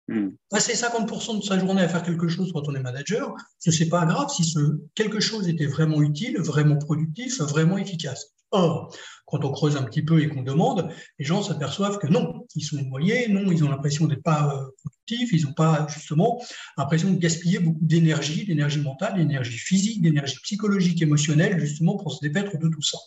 Hmm. 0.07 0.29
Passer 0.49 0.73
50% 0.73 1.39
de 1.39 1.43
sa 1.43 1.57
journée 1.57 1.81
à 1.81 1.87
faire 1.87 2.03
quelque 2.03 2.27
chose 2.27 2.51
quand 2.53 2.67
on 2.67 2.75
est 2.75 2.79
manager, 2.79 3.33
ce 3.57 3.71
n'est 3.71 3.89
pas 3.89 4.05
grave 4.05 4.29
si 4.29 4.43
ce 4.43 4.59
quelque 4.93 5.19
chose 5.19 5.47
était 5.49 5.65
vraiment 5.65 6.01
utile, 6.01 6.37
vraiment 6.39 6.77
productif, 6.77 7.41
vraiment 7.41 7.77
efficace. 7.77 8.35
Or, 8.51 8.95
quand 9.25 9.43
on 9.43 9.51
creuse 9.51 9.75
un 9.75 9.83
petit 9.83 10.03
peu 10.03 10.21
et 10.21 10.29
qu'on 10.29 10.43
demande, 10.43 10.89
les 11.17 11.25
gens 11.25 11.41
s'aperçoivent 11.41 11.97
que 11.97 12.05
non, 12.07 12.45
ils 12.55 12.63
sont 12.63 12.81
noyés, 12.83 13.27
non, 13.27 13.51
ils 13.51 13.63
ont 13.63 13.69
l'impression 13.69 14.05
d'être 14.05 14.21
pas 14.21 14.55
euh, 14.55 14.69
productifs, 14.77 15.33
ils 15.33 15.45
n'ont 15.45 15.53
pas 15.53 15.87
justement 15.89 16.39
l'impression 16.77 17.11
de 17.11 17.17
gaspiller 17.17 17.59
beaucoup 17.59 17.79
d'énergie, 17.81 18.45
d'énergie 18.45 18.81
mentale, 18.81 19.15
d'énergie 19.15 19.57
physique, 19.57 20.03
d'énergie 20.03 20.37
psychologique, 20.43 21.01
émotionnelle, 21.01 21.59
justement 21.59 21.97
pour 21.97 22.13
se 22.13 22.19
dépaître 22.21 22.57
de 22.57 22.69
tout 22.69 22.83
ça. 22.83 22.99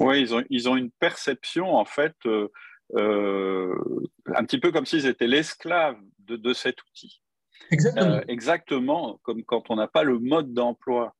Oui, 0.00 0.20
ils 0.20 0.34
ont, 0.34 0.42
ils 0.50 0.68
ont 0.68 0.76
une 0.76 0.90
perception 0.90 1.76
en 1.76 1.84
fait. 1.84 2.14
Euh, 2.26 2.48
euh, 2.96 3.74
un 4.34 4.44
petit 4.44 4.58
peu 4.58 4.72
comme 4.72 4.86
s'ils 4.86 5.06
étaient 5.06 5.26
l'esclave 5.26 5.96
de, 6.18 6.52
cet 6.52 6.82
outil. 6.82 7.20
Exactement. 7.70 8.06
Euh, 8.06 8.20
exactement 8.28 9.20
comme 9.22 9.44
quand 9.44 9.70
on 9.70 9.76
n'a 9.76 9.88
pas 9.88 10.04
le 10.04 10.18
mode 10.18 10.52
d'emploi 10.52 11.14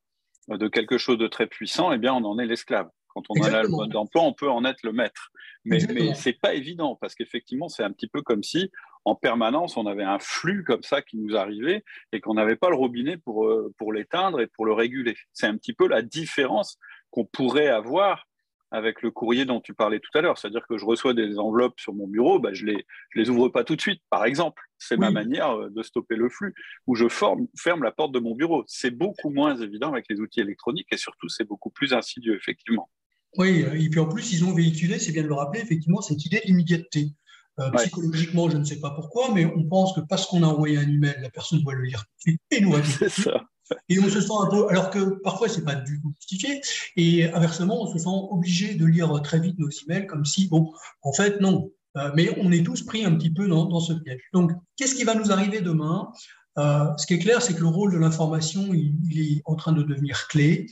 de 0.48 0.68
quelque 0.68 0.98
chose 0.98 1.18
de 1.18 1.26
très 1.26 1.46
puissant, 1.46 1.92
eh 1.92 1.98
bien, 1.98 2.14
on 2.14 2.24
en 2.24 2.38
est 2.38 2.46
l'esclave. 2.46 2.88
Quand 3.08 3.22
on 3.28 3.42
a 3.42 3.62
le 3.62 3.68
mode 3.68 3.90
d'emploi, 3.90 4.22
on 4.22 4.32
peut 4.32 4.48
en 4.48 4.64
être 4.64 4.82
le 4.84 4.92
maître. 4.92 5.30
Mais, 5.64 5.78
mais 5.92 6.14
ce 6.14 6.28
n'est 6.28 6.34
pas 6.34 6.54
évident 6.54 6.96
parce 7.00 7.14
qu'effectivement, 7.14 7.68
c'est 7.68 7.82
un 7.82 7.90
petit 7.90 8.06
peu 8.06 8.22
comme 8.22 8.42
si 8.42 8.70
en 9.04 9.14
permanence, 9.14 9.76
on 9.76 9.86
avait 9.86 10.04
un 10.04 10.18
flux 10.18 10.62
comme 10.64 10.82
ça 10.82 11.02
qui 11.02 11.16
nous 11.16 11.36
arrivait 11.36 11.84
et 12.12 12.20
qu'on 12.20 12.34
n'avait 12.34 12.56
pas 12.56 12.68
le 12.68 12.76
robinet 12.76 13.16
pour, 13.16 13.46
euh, 13.46 13.72
pour 13.78 13.92
l'éteindre 13.92 14.40
et 14.40 14.46
pour 14.46 14.66
le 14.66 14.72
réguler. 14.72 15.16
C'est 15.32 15.46
un 15.46 15.56
petit 15.56 15.72
peu 15.72 15.88
la 15.88 16.02
différence 16.02 16.78
qu'on 17.10 17.24
pourrait 17.24 17.68
avoir 17.68 18.26
avec 18.70 19.02
le 19.02 19.10
courrier 19.10 19.44
dont 19.44 19.60
tu 19.60 19.74
parlais 19.74 20.00
tout 20.00 20.16
à 20.16 20.20
l'heure. 20.20 20.38
C'est-à-dire 20.38 20.66
que 20.68 20.78
je 20.78 20.84
reçois 20.84 21.14
des 21.14 21.38
enveloppes 21.38 21.78
sur 21.80 21.94
mon 21.94 22.06
bureau, 22.06 22.38
bah, 22.38 22.50
je 22.52 22.64
ne 22.64 22.72
les, 22.72 22.86
je 23.10 23.20
les 23.20 23.30
ouvre 23.30 23.48
pas 23.48 23.64
tout 23.64 23.76
de 23.76 23.80
suite, 23.80 24.02
par 24.10 24.24
exemple. 24.24 24.62
C'est 24.78 24.96
ma 24.96 25.10
manière 25.10 25.50
euh, 25.50 25.70
de 25.70 25.82
stopper 25.82 26.16
le 26.16 26.28
flux, 26.28 26.54
ou 26.86 26.94
je 26.94 27.08
forme, 27.08 27.46
ferme 27.58 27.82
la 27.82 27.92
porte 27.92 28.12
de 28.12 28.18
mon 28.18 28.34
bureau. 28.34 28.64
C'est 28.66 28.90
beaucoup 28.90 29.30
moins 29.30 29.56
évident 29.56 29.92
avec 29.92 30.06
les 30.08 30.20
outils 30.20 30.40
électroniques 30.40 30.88
et 30.92 30.96
surtout, 30.96 31.28
c'est 31.28 31.44
beaucoup 31.44 31.70
plus 31.70 31.92
insidieux, 31.92 32.36
effectivement. 32.36 32.90
Oui, 33.36 33.64
et 33.74 33.88
puis 33.90 34.00
en 34.00 34.08
plus, 34.08 34.32
ils 34.32 34.44
ont 34.44 34.52
véhiculé, 34.52 34.98
c'est 34.98 35.12
bien 35.12 35.22
de 35.22 35.28
le 35.28 35.34
rappeler, 35.34 35.60
effectivement, 35.60 36.00
cette 36.00 36.24
idée 36.24 36.40
d'immédiateté. 36.44 37.12
Euh, 37.58 37.70
psychologiquement, 37.72 38.48
je 38.48 38.56
ne 38.56 38.64
sais 38.64 38.80
pas 38.80 38.90
pourquoi, 38.90 39.34
mais 39.34 39.44
on 39.44 39.64
pense 39.64 39.94
que 39.94 40.00
parce 40.00 40.26
qu'on 40.26 40.42
a 40.42 40.46
envoyé 40.46 40.78
un 40.78 40.88
email, 40.88 41.16
la 41.20 41.30
personne 41.30 41.60
doit 41.60 41.74
le 41.74 41.82
lire 41.82 42.04
et 42.50 42.60
nous 42.60 42.72
C'est 42.84 43.10
ça. 43.10 43.44
Et 43.88 43.98
on 43.98 44.08
se 44.08 44.20
sent 44.20 44.32
un 44.40 44.48
peu, 44.48 44.68
alors 44.68 44.90
que 44.90 45.20
parfois 45.22 45.48
c'est 45.48 45.64
pas 45.64 45.74
du 45.74 46.00
tout 46.00 46.12
justifié, 46.18 46.60
et 46.96 47.30
inversement, 47.32 47.82
on 47.82 47.86
se 47.86 47.98
sent 47.98 48.08
obligé 48.30 48.74
de 48.74 48.86
lire 48.86 49.20
très 49.22 49.40
vite 49.40 49.58
nos 49.58 49.68
emails 49.68 50.06
comme 50.06 50.24
si, 50.24 50.48
bon, 50.48 50.72
en 51.02 51.12
fait, 51.12 51.40
non. 51.40 51.70
Euh, 51.96 52.10
mais 52.14 52.30
on 52.38 52.52
est 52.52 52.64
tous 52.64 52.82
pris 52.82 53.04
un 53.04 53.14
petit 53.16 53.30
peu 53.30 53.48
dans, 53.48 53.80
ce 53.80 53.92
piège. 53.92 54.20
Donc, 54.32 54.52
qu'est-ce 54.76 54.94
qui 54.94 55.04
va 55.04 55.14
nous 55.14 55.32
arriver 55.32 55.60
demain? 55.60 56.12
Euh, 56.58 56.86
Ce 56.96 57.06
qui 57.06 57.14
est 57.14 57.18
clair, 57.18 57.42
c'est 57.42 57.54
que 57.54 57.60
le 57.60 57.66
rôle 57.66 57.92
de 57.92 57.98
l'information, 57.98 58.72
il, 58.72 59.20
est 59.20 59.42
en 59.44 59.56
train 59.56 59.72
de 59.72 59.82
devenir 59.82 60.28
clé. 60.28 60.66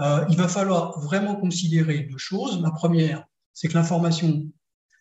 Euh, 0.00 0.24
il 0.30 0.36
va 0.36 0.48
falloir 0.48 0.98
vraiment 1.00 1.36
considérer 1.36 2.00
deux 2.10 2.18
choses. 2.18 2.60
La 2.60 2.70
première, 2.70 3.24
c'est 3.52 3.68
que 3.68 3.74
l'information 3.74 4.46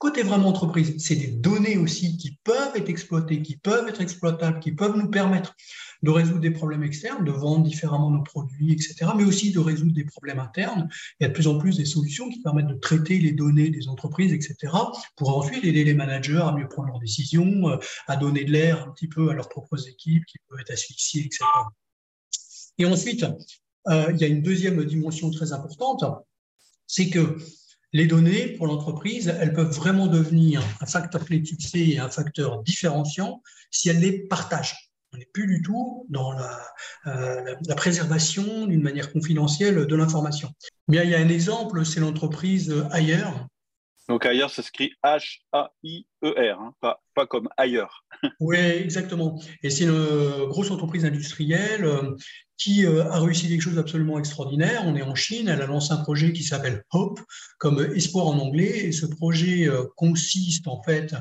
Côté 0.03 0.21
vraiment 0.21 0.49
entreprise, 0.49 0.95
c'est 0.97 1.15
des 1.15 1.27
données 1.27 1.77
aussi 1.77 2.17
qui 2.17 2.37
peuvent 2.43 2.75
être 2.75 2.89
exploitées, 2.89 3.41
qui 3.41 3.55
peuvent 3.55 3.87
être 3.87 4.01
exploitables, 4.01 4.59
qui 4.59 4.73
peuvent 4.73 4.97
nous 4.97 5.09
permettre 5.09 5.55
de 6.01 6.09
résoudre 6.09 6.41
des 6.41 6.51
problèmes 6.51 6.83
externes, 6.83 7.23
de 7.23 7.31
vendre 7.31 7.63
différemment 7.63 8.11
nos 8.11 8.21
produits, 8.21 8.73
etc., 8.73 9.11
mais 9.15 9.23
aussi 9.23 9.53
de 9.53 9.59
résoudre 9.59 9.93
des 9.93 10.03
problèmes 10.03 10.39
internes. 10.39 10.89
Il 11.21 11.23
y 11.23 11.25
a 11.25 11.29
de 11.29 11.33
plus 11.33 11.47
en 11.47 11.57
plus 11.57 11.77
des 11.77 11.85
solutions 11.85 12.27
qui 12.29 12.41
permettent 12.41 12.67
de 12.67 12.73
traiter 12.73 13.17
les 13.17 13.31
données 13.31 13.69
des 13.69 13.87
entreprises, 13.87 14.33
etc., 14.33 14.73
pour 15.15 15.37
ensuite 15.37 15.63
aider 15.63 15.85
les 15.85 15.93
managers 15.93 16.41
à 16.43 16.51
mieux 16.51 16.67
prendre 16.67 16.89
leurs 16.89 16.99
décisions, 16.99 17.69
euh, 17.69 17.77
à 18.07 18.17
donner 18.17 18.43
de 18.43 18.51
l'air 18.51 18.85
un 18.85 18.91
petit 18.91 19.07
peu 19.07 19.29
à 19.29 19.33
leurs 19.33 19.47
propres 19.47 19.87
équipes 19.87 20.25
qui 20.25 20.37
peuvent 20.49 20.59
être 20.59 20.71
asphyxiées, 20.71 21.21
etc. 21.21 21.45
Et 22.77 22.85
ensuite, 22.85 23.25
euh, 23.87 24.11
il 24.13 24.17
y 24.17 24.25
a 24.25 24.27
une 24.27 24.41
deuxième 24.41 24.83
dimension 24.83 25.31
très 25.31 25.53
importante, 25.53 26.03
c'est 26.87 27.09
que 27.09 27.37
les 27.93 28.07
données 28.07 28.47
pour 28.47 28.67
l'entreprise, 28.67 29.33
elles 29.39 29.53
peuvent 29.53 29.71
vraiment 29.71 30.07
devenir 30.07 30.63
un 30.81 30.85
facteur 30.85 31.23
clé 31.23 31.39
de 31.39 31.45
succès 31.45 31.79
et 31.79 31.99
un 31.99 32.09
facteur 32.09 32.63
différenciant 32.63 33.41
si 33.71 33.89
elles 33.89 33.99
les 33.99 34.27
partagent. 34.27 34.91
On 35.13 35.17
n'est 35.17 35.29
plus 35.31 35.45
du 35.45 35.61
tout 35.61 36.07
dans 36.09 36.31
la, 36.31 36.59
euh, 37.05 37.55
préservation 37.75 38.65
d'une 38.65 38.81
manière 38.81 39.11
confidentielle 39.11 39.85
de 39.85 39.95
l'information. 39.95 40.49
Bien, 40.87 41.03
il 41.03 41.11
y 41.11 41.15
a 41.15 41.19
un 41.19 41.29
exemple, 41.29 41.85
c'est 41.85 41.99
l'entreprise 41.99 42.73
ailleurs. 42.89 43.47
Donc 44.09 44.25
ailleurs, 44.25 44.49
ça 44.49 44.61
s'écrit 44.61 44.91
H-A-I-E-R, 45.03 46.59
hein, 46.59 46.73
pas, 46.81 47.01
pas, 47.15 47.25
comme 47.25 47.47
ailleurs. 47.55 48.05
oui, 48.39 48.57
exactement. 48.57 49.41
Et 49.61 49.69
c'est 49.69 49.85
une 49.85 50.45
grosse 50.47 50.71
entreprise 50.71 51.05
industrielle 51.05 51.85
euh, 51.85 52.15
qui 52.57 52.85
euh, 52.85 53.09
a 53.09 53.19
réussi 53.19 53.47
quelque 53.47 53.61
chose 53.61 53.75
d'absolument 53.75 54.19
extraordinaire. 54.19 54.83
On 54.85 54.95
est 54.95 55.03
en 55.03 55.15
Chine, 55.15 55.47
elle 55.47 55.61
a 55.61 55.67
lancé 55.67 55.93
un 55.93 56.03
projet 56.03 56.33
qui 56.33 56.43
s'appelle 56.43 56.83
Hope, 56.91 57.21
comme 57.59 57.79
espoir 57.95 58.27
en 58.27 58.39
anglais, 58.39 58.87
et 58.87 58.91
ce 58.91 59.05
projet 59.05 59.67
euh, 59.69 59.85
consiste 59.95 60.67
en 60.67 60.81
fait 60.83 61.15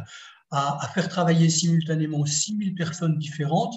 à 0.54 0.86
faire 0.92 1.08
travailler 1.08 1.48
simultanément 1.48 2.26
6000 2.26 2.74
personnes 2.74 3.16
différentes 3.16 3.74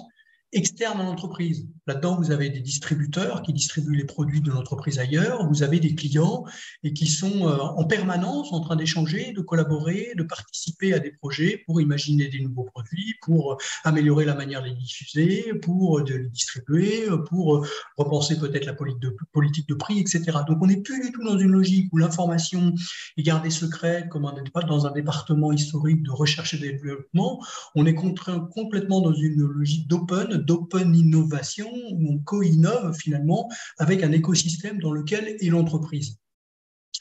externe 0.52 1.00
à 1.00 1.04
l'entreprise. 1.04 1.68
Là-dedans, 1.86 2.16
vous 2.16 2.30
avez 2.30 2.50
des 2.50 2.60
distributeurs 2.60 3.42
qui 3.42 3.52
distribuent 3.52 3.96
les 3.96 4.04
produits 4.04 4.40
de 4.40 4.50
l'entreprise 4.50 4.98
ailleurs, 4.98 5.46
vous 5.48 5.62
avez 5.62 5.80
des 5.80 5.94
clients 5.94 6.44
et 6.82 6.92
qui 6.92 7.06
sont 7.06 7.46
euh, 7.46 7.58
en 7.58 7.84
permanence 7.84 8.52
en 8.52 8.60
train 8.60 8.76
d'échanger, 8.76 9.32
de 9.32 9.40
collaborer, 9.40 10.12
de 10.16 10.22
participer 10.22 10.94
à 10.94 10.98
des 10.98 11.12
projets 11.12 11.62
pour 11.66 11.80
imaginer 11.80 12.28
des 12.28 12.40
nouveaux 12.40 12.64
produits, 12.64 13.14
pour 13.22 13.52
euh, 13.52 13.56
améliorer 13.84 14.24
la 14.24 14.34
manière 14.34 14.62
de 14.62 14.68
les 14.68 14.74
diffuser, 14.74 15.52
pour 15.62 15.98
euh, 15.98 16.04
les 16.04 16.28
distribuer, 16.28 17.06
pour 17.28 17.66
repenser 17.96 18.38
peut-être 18.38 18.66
la 18.66 18.74
politique 18.74 19.68
de 19.68 19.74
prix, 19.74 20.00
etc. 20.00 20.22
Donc 20.46 20.58
on 20.60 20.66
n'est 20.66 20.80
plus 20.80 21.00
du 21.00 21.12
tout 21.12 21.24
dans 21.24 21.38
une 21.38 21.52
logique 21.52 21.92
où 21.92 21.98
l'information 21.98 22.74
est 23.16 23.22
gardée 23.22 23.50
secrète 23.50 24.08
comme 24.08 24.26
dans 24.68 24.86
un 24.86 24.90
département 24.90 25.52
historique 25.52 26.02
de 26.02 26.10
recherche 26.10 26.54
et 26.54 26.58
développement. 26.58 27.44
On 27.74 27.86
est 27.86 27.94
complètement 27.94 29.00
dans 29.00 29.12
une 29.12 29.40
logique 29.42 29.88
d'open, 29.88 30.35
d'open 30.36 30.94
innovation 30.94 31.70
où 31.92 32.14
on 32.14 32.18
co-innove 32.18 32.94
finalement 32.96 33.48
avec 33.78 34.02
un 34.02 34.12
écosystème 34.12 34.80
dans 34.80 34.92
lequel 34.92 35.28
est 35.28 35.50
l'entreprise. 35.50 36.18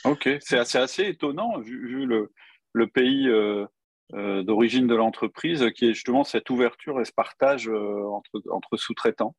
Ok, 0.03 0.29
c'est 0.41 0.57
assez, 0.57 0.77
assez, 0.77 1.03
étonnant 1.03 1.59
vu, 1.59 2.05
le, 2.05 2.31
le 2.73 2.87
pays 2.87 3.27
euh, 3.27 3.65
d'origine 4.43 4.87
de 4.87 4.95
l'entreprise, 4.95 5.65
qui 5.75 5.85
est 5.85 5.93
justement 5.93 6.23
cette 6.23 6.49
ouverture 6.49 6.99
et 7.01 7.05
ce 7.05 7.11
partage 7.11 7.67
entre, 7.67 8.43
entre 8.51 8.77
sous-traitants. 8.77 9.35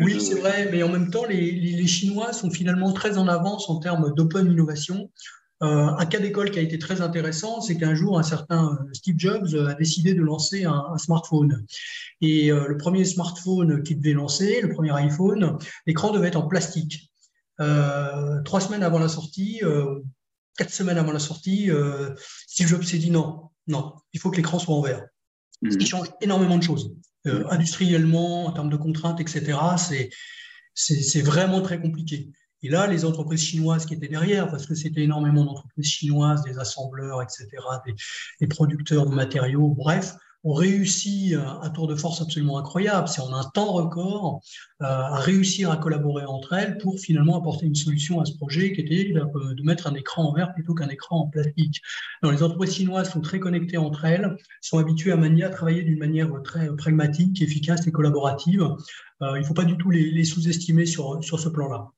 Oui, 0.00 0.20
c'est 0.20 0.38
vrai, 0.40 0.68
mais 0.70 0.82
en 0.82 0.88
même 0.88 1.10
temps, 1.10 1.24
les, 1.24 1.50
les, 1.50 1.86
Chinois 1.86 2.32
sont 2.32 2.50
finalement 2.50 2.92
très 2.92 3.18
en 3.18 3.26
avance 3.26 3.68
en 3.68 3.80
termes 3.80 4.14
d'open 4.14 4.50
innovation. 4.50 5.10
Euh, 5.64 5.86
un 5.86 6.06
cas 6.06 6.18
d'école 6.18 6.50
qui 6.50 6.58
a 6.58 6.62
été 6.62 6.78
très 6.78 7.00
intéressant, 7.00 7.62
c'est 7.62 7.76
qu'un 7.76 7.94
jour, 7.94 8.18
un 8.18 8.22
certain 8.22 8.72
euh, 8.72 8.92
Steve 8.92 9.14
Jobs 9.16 9.54
euh, 9.54 9.68
a 9.68 9.74
décidé 9.74 10.12
de 10.12 10.20
lancer 10.20 10.64
un, 10.64 10.98
smartphone. 10.98 11.64
Et 12.20 12.48
le 12.48 12.76
premier 12.76 13.04
smartphone 13.04 13.82
qu'il 13.82 14.00
devait 14.00 14.14
lancer, 14.14 14.60
le 14.62 14.70
premier 14.70 14.92
iPhone, 14.92 15.58
l'écran 15.86 16.10
devait 16.10 16.28
être 16.28 16.36
en 16.36 16.46
plastique. 16.46 17.10
trois 17.58 18.60
semaines 18.60 18.82
avant 18.82 18.98
la 18.98 19.08
sortie, 19.08 19.60
quatre 20.56 20.70
semaines 20.70 20.96
avant 20.96 21.12
la 21.12 21.18
sortie, 21.18 21.70
Steve 22.46 22.68
Jobs 22.68 22.84
s'est 22.84 22.98
dit 22.98 23.10
non, 23.10 23.50
non, 23.66 23.92
il 24.14 24.20
faut 24.20 24.30
que 24.30 24.36
l'écran 24.36 24.58
soit 24.58 24.74
en 24.74 24.80
verre. 24.80 25.04
Ce 25.70 25.76
qui 25.76 25.84
mmh. 25.84 25.88
change 25.88 26.08
énormément 26.22 26.56
de 26.56 26.62
choses. 26.62 26.94
industriellement, 27.26 28.46
en 28.46 28.52
termes 28.52 28.70
de 28.70 28.76
contraintes, 28.76 29.20
etc., 29.20 29.58
c'est 30.74 31.22
vraiment 31.22 31.60
très 31.60 31.78
compliqué. 31.80 32.30
Et 32.64 32.70
là, 32.70 32.86
les 32.86 33.04
entreprises 33.04 33.42
chinoises 33.42 33.84
qui 33.84 33.92
étaient 33.92 34.08
derrière, 34.08 34.48
parce 34.48 34.66
que 34.66 34.74
c'était 34.74 35.02
énormément 35.02 35.44
d'entreprises 35.44 35.86
chinoises, 35.86 36.42
des 36.44 36.58
assembleurs, 36.58 37.20
etc., 37.20 37.46
des, 38.40 38.46
producteurs 38.46 39.04
de 39.04 39.14
matériaux, 39.14 39.68
bref, 39.68 40.14
ont 40.44 40.54
réussi 40.54 41.34
un, 41.34 41.68
tour 41.70 41.88
de 41.88 41.94
force 41.94 42.22
absolument 42.22 42.58
incroyable. 42.58 43.06
C'est 43.06 43.20
en 43.20 43.34
un 43.34 43.44
temps 43.52 43.72
record 43.72 44.40
euh, 44.80 44.86
à 44.86 45.16
réussir 45.16 45.70
à 45.70 45.76
collaborer 45.76 46.24
entre 46.24 46.54
elles 46.54 46.78
pour 46.78 46.98
finalement 46.98 47.38
apporter 47.38 47.66
une 47.66 47.74
solution 47.74 48.20
à 48.20 48.24
ce 48.24 48.34
projet 48.34 48.72
qui 48.72 48.80
était 48.80 49.12
de, 49.12 49.62
mettre 49.62 49.86
un 49.86 49.94
écran 49.94 50.24
en 50.24 50.32
verre 50.32 50.54
plutôt 50.54 50.74
qu'un 50.74 50.88
écran 50.88 51.20
en 51.20 51.26
plastique. 51.28 51.82
les 52.22 52.42
entreprises 52.42 52.74
chinoises 52.74 53.10
sont 53.10 53.20
très 53.20 53.40
connectées 53.40 53.78
entre 53.78 54.06
elles, 54.06 54.36
sont 54.62 54.78
habituées 54.78 55.12
à, 55.12 55.18
à 55.18 55.50
travailler 55.50 55.82
d'une 55.82 55.98
manière 55.98 56.30
très 56.42 56.74
pragmatique, 56.76 57.42
efficace 57.42 57.86
et 57.86 57.92
collaborative. 57.92 58.62
Euh, 59.22 59.36
il 59.36 59.40
ne 59.40 59.46
faut 59.46 59.54
pas 59.54 59.64
du 59.64 59.76
tout 59.76 59.90
les, 59.90 60.10
les 60.10 60.24
sous-estimer 60.24 60.86
sur, 60.86 61.22
sur 61.22 61.38
ce 61.38 61.50
plan-là. 61.50 61.90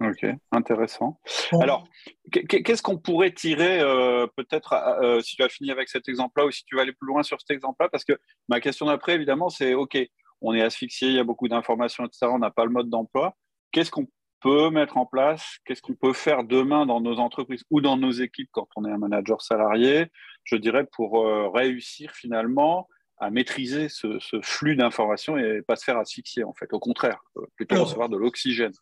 Ok, 0.00 0.24
intéressant. 0.52 1.18
Alors, 1.60 1.88
qu'est-ce 2.30 2.82
qu'on 2.82 2.98
pourrait 2.98 3.32
tirer 3.32 3.80
euh, 3.80 4.28
peut-être 4.36 4.72
euh, 4.72 5.20
si 5.20 5.34
tu 5.34 5.42
as 5.42 5.48
fini 5.48 5.72
avec 5.72 5.88
cet 5.88 6.08
exemple-là 6.08 6.46
ou 6.46 6.50
si 6.52 6.64
tu 6.64 6.76
vas 6.76 6.82
aller 6.82 6.92
plus 6.92 7.08
loin 7.08 7.24
sur 7.24 7.40
cet 7.40 7.50
exemple-là? 7.50 7.88
Parce 7.88 8.04
que 8.04 8.16
ma 8.48 8.60
question 8.60 8.86
d'après, 8.86 9.14
évidemment, 9.14 9.48
c'est 9.48 9.74
OK, 9.74 9.98
on 10.40 10.54
est 10.54 10.62
asphyxié, 10.62 11.08
il 11.08 11.14
y 11.14 11.18
a 11.18 11.24
beaucoup 11.24 11.48
d'informations, 11.48 12.04
etc. 12.04 12.26
On 12.32 12.38
n'a 12.38 12.52
pas 12.52 12.64
le 12.64 12.70
mode 12.70 12.88
d'emploi. 12.88 13.36
Qu'est-ce 13.72 13.90
qu'on 13.90 14.06
peut 14.40 14.70
mettre 14.70 14.98
en 14.98 15.06
place? 15.06 15.58
Qu'est-ce 15.64 15.82
qu'on 15.82 15.96
peut 15.96 16.12
faire 16.12 16.44
demain 16.44 16.86
dans 16.86 17.00
nos 17.00 17.18
entreprises 17.18 17.64
ou 17.70 17.80
dans 17.80 17.96
nos 17.96 18.12
équipes 18.12 18.50
quand 18.52 18.68
on 18.76 18.84
est 18.84 18.92
un 18.92 18.98
manager 18.98 19.42
salarié 19.42 20.06
Je 20.44 20.54
dirais 20.54 20.86
pour 20.92 21.26
euh, 21.26 21.48
réussir 21.48 22.12
finalement 22.12 22.88
à 23.18 23.30
maîtriser 23.30 23.88
ce, 23.88 24.16
flux 24.42 24.76
d'informations 24.76 25.36
et 25.36 25.60
pas 25.62 25.74
se 25.74 25.82
faire 25.82 25.98
asphyxier 25.98 26.44
en 26.44 26.54
fait? 26.54 26.72
Au 26.72 26.78
contraire, 26.78 27.20
plutôt 27.56 27.82
recevoir 27.82 28.08
de 28.08 28.16
l'oxygène. 28.16 28.72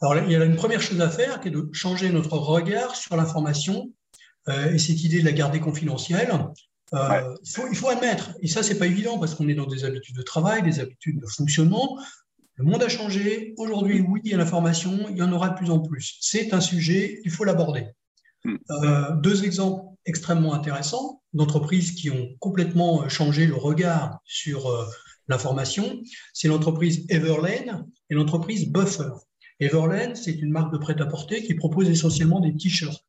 Alors, 0.00 0.16
il 0.18 0.30
y 0.30 0.36
a 0.36 0.44
une 0.44 0.56
première 0.56 0.80
chose 0.80 1.00
à 1.00 1.10
faire 1.10 1.40
qui 1.40 1.48
est 1.48 1.50
de 1.50 1.68
changer 1.72 2.10
notre 2.10 2.38
regard 2.38 2.94
sur 2.94 3.16
l'information 3.16 3.92
euh, 4.48 4.72
et 4.72 4.78
cette 4.78 5.02
idée 5.02 5.20
de 5.20 5.24
la 5.24 5.32
garder 5.32 5.60
confidentielle. 5.60 6.32
Euh, 6.94 7.34
il, 7.70 7.76
faut, 7.76 7.88
admettre, 7.88 8.30
et 8.40 8.46
ça, 8.46 8.62
c'est 8.62 8.78
pas 8.78 8.86
évident 8.86 9.18
parce 9.18 9.34
qu'on 9.34 9.48
est 9.48 9.54
dans 9.54 9.66
des 9.66 9.84
habitudes 9.84 10.16
de 10.16 10.22
travail, 10.22 10.62
des 10.62 10.80
habitudes 10.80 11.20
de 11.20 11.26
fonctionnement. 11.26 11.98
Le 12.54 12.64
monde 12.64 12.82
a 12.82 12.88
changé. 12.88 13.54
Aujourd'hui, 13.58 14.00
oui, 14.00 14.20
il 14.24 14.30
y 14.30 14.34
a 14.34 14.36
l'information, 14.36 15.06
il 15.10 15.16
y 15.16 15.22
en 15.22 15.32
aura 15.32 15.50
de 15.50 15.54
plus 15.54 15.70
en 15.70 15.80
plus. 15.80 16.16
C'est 16.20 16.54
un 16.54 16.60
sujet, 16.60 17.20
il 17.24 17.30
faut 17.30 17.44
l'aborder. 17.44 17.86
Hmm. 18.44 18.56
Euh, 18.70 19.16
deux 19.16 19.44
exemples 19.44 19.84
extrêmement 20.06 20.54
intéressants 20.54 21.22
d'entreprises 21.34 21.92
qui 21.92 22.08
ont 22.08 22.28
complètement 22.38 23.08
changé 23.08 23.46
le 23.46 23.54
regard 23.54 24.20
sur 24.24 24.88
l'information. 25.26 26.00
C'est 26.32 26.48
l'entreprise 26.48 27.04
Everlane 27.10 27.84
et 28.08 28.14
l'entreprise 28.14 28.70
Buffer. 28.70 29.10
Everland, 29.60 30.14
c'est 30.14 30.32
une 30.32 30.50
marque 30.50 30.72
de 30.72 30.78
prêt-à-porter 30.78 31.42
qui 31.42 31.54
propose 31.54 31.88
essentiellement 31.88 32.40
des 32.40 32.56
t-shirts. 32.56 33.04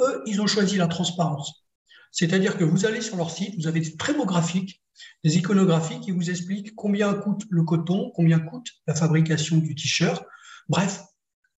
Eux, 0.00 0.22
ils 0.26 0.40
ont 0.40 0.46
choisi 0.46 0.76
la 0.76 0.86
transparence. 0.86 1.66
C'est-à-dire 2.10 2.58
que 2.58 2.64
vous 2.64 2.84
allez 2.84 3.00
sur 3.00 3.16
leur 3.16 3.30
site, 3.30 3.56
vous 3.56 3.66
avez 3.66 3.80
des 3.80 3.96
très 3.96 4.12
beaux 4.12 4.26
graphiques, 4.26 4.82
des 5.24 5.38
iconographies 5.38 6.00
qui 6.00 6.10
vous 6.10 6.28
expliquent 6.28 6.74
combien 6.74 7.14
coûte 7.14 7.44
le 7.50 7.62
coton, 7.62 8.12
combien 8.14 8.38
coûte 8.38 8.68
la 8.86 8.94
fabrication 8.94 9.56
du 9.56 9.74
t-shirt. 9.74 10.22
Bref, 10.68 11.02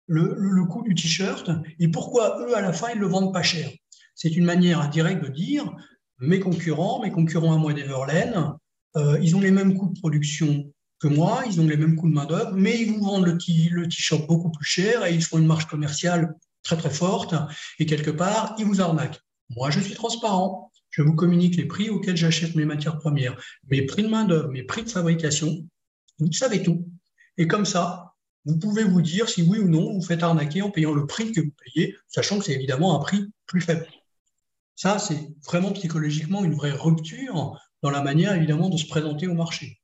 le, 0.07 0.65
coût 0.67 0.83
du 0.83 0.95
t-shirt 0.95 1.51
et 1.81 1.89
pourquoi 1.89 2.41
eux, 2.41 2.57
à 2.57 2.61
la 2.61 2.73
fin, 2.73 2.89
ils 2.95 3.01
le 3.01 3.09
vendent 3.09 3.33
pas 3.33 3.43
cher. 3.43 3.69
C'est 4.15 4.37
une 4.37 4.45
manière 4.45 4.81
indirecte 4.81 5.25
de 5.25 5.29
dire 5.29 5.75
mes 6.21 6.39
concurrents, 6.39 7.03
mes 7.03 7.11
concurrents 7.11 7.55
à 7.55 7.59
moi 7.59 7.73
d'Everland, 7.73 8.59
euh, 8.97 9.19
ils 9.21 9.35
ont 9.35 9.41
les 9.41 9.51
mêmes 9.51 9.77
coûts 9.77 9.89
de 9.93 9.99
production 9.99 10.73
moi, 11.03 11.43
ils 11.47 11.61
ont 11.61 11.67
les 11.67 11.77
mêmes 11.77 11.97
coûts 11.97 12.09
de 12.09 12.15
main-d'œuvre, 12.15 12.53
mais 12.55 12.81
ils 12.81 12.93
vous 12.93 13.05
vendent 13.05 13.27
le 13.27 13.37
t-shirt 13.37 14.27
beaucoup 14.27 14.51
plus 14.51 14.65
cher 14.65 15.05
et 15.05 15.15
ils 15.15 15.23
font 15.23 15.39
une 15.39 15.47
marge 15.47 15.67
commerciale 15.67 16.35
très 16.63 16.77
très 16.77 16.91
forte 16.91 17.35
et 17.79 17.87
quelque 17.87 18.11
part, 18.11 18.55
ils 18.59 18.65
vous 18.65 18.81
arnaquent. 18.81 19.21
Moi, 19.51 19.71
je 19.71 19.81
suis 19.81 19.95
transparent. 19.95 20.73
Je 20.91 21.03
vous 21.03 21.15
communique 21.15 21.57
les 21.57 21.67
prix 21.67 21.91
auxquels 21.91 22.17
j'achète 22.17 22.55
mes 22.55 22.65
matières 22.65 22.99
premières, 22.99 23.37
mes 23.69 23.83
prix 23.83 24.05
de 24.05 24.09
main-d'œuvre, 24.09 24.49
mes 24.49 24.63
prix 24.63 24.85
de 24.85 24.89
fabrication. 24.89 25.67
Vous 26.21 26.33
savez 26.33 26.63
tout. 26.63 26.89
Et 27.37 27.49
comme 27.49 27.65
ça, 27.65 28.15
vous 28.45 28.59
pouvez 28.59 28.85
vous 28.85 29.03
dire 29.03 29.29
si 29.29 29.43
oui 29.43 29.59
ou 29.59 29.69
non 29.69 29.93
vous 29.93 30.03
faites 30.03 30.23
arnaquer 30.23 30.63
en 30.63 30.71
payant 30.71 30.93
le 30.93 31.07
prix 31.07 31.33
que 31.33 31.41
vous 31.41 31.53
payez, 31.65 31.97
sachant 32.07 32.39
que 32.39 32.45
c'est 32.45 32.53
évidemment 32.53 32.95
un 32.95 33.01
prix 33.01 33.27
plus 33.47 33.61
faible. 33.61 33.87
Ça, 34.77 34.99
c'est 34.99 35.31
vraiment 35.45 35.73
psychologiquement 35.73 36.45
une 36.45 36.55
vraie 36.55 36.73
rupture 36.73 37.59
dans 37.83 37.91
la 37.91 38.03
manière 38.03 38.35
évidemment 38.35 38.69
de 38.69 38.77
se 38.77 38.87
présenter 38.87 39.27
au 39.27 39.35
marché. 39.35 39.81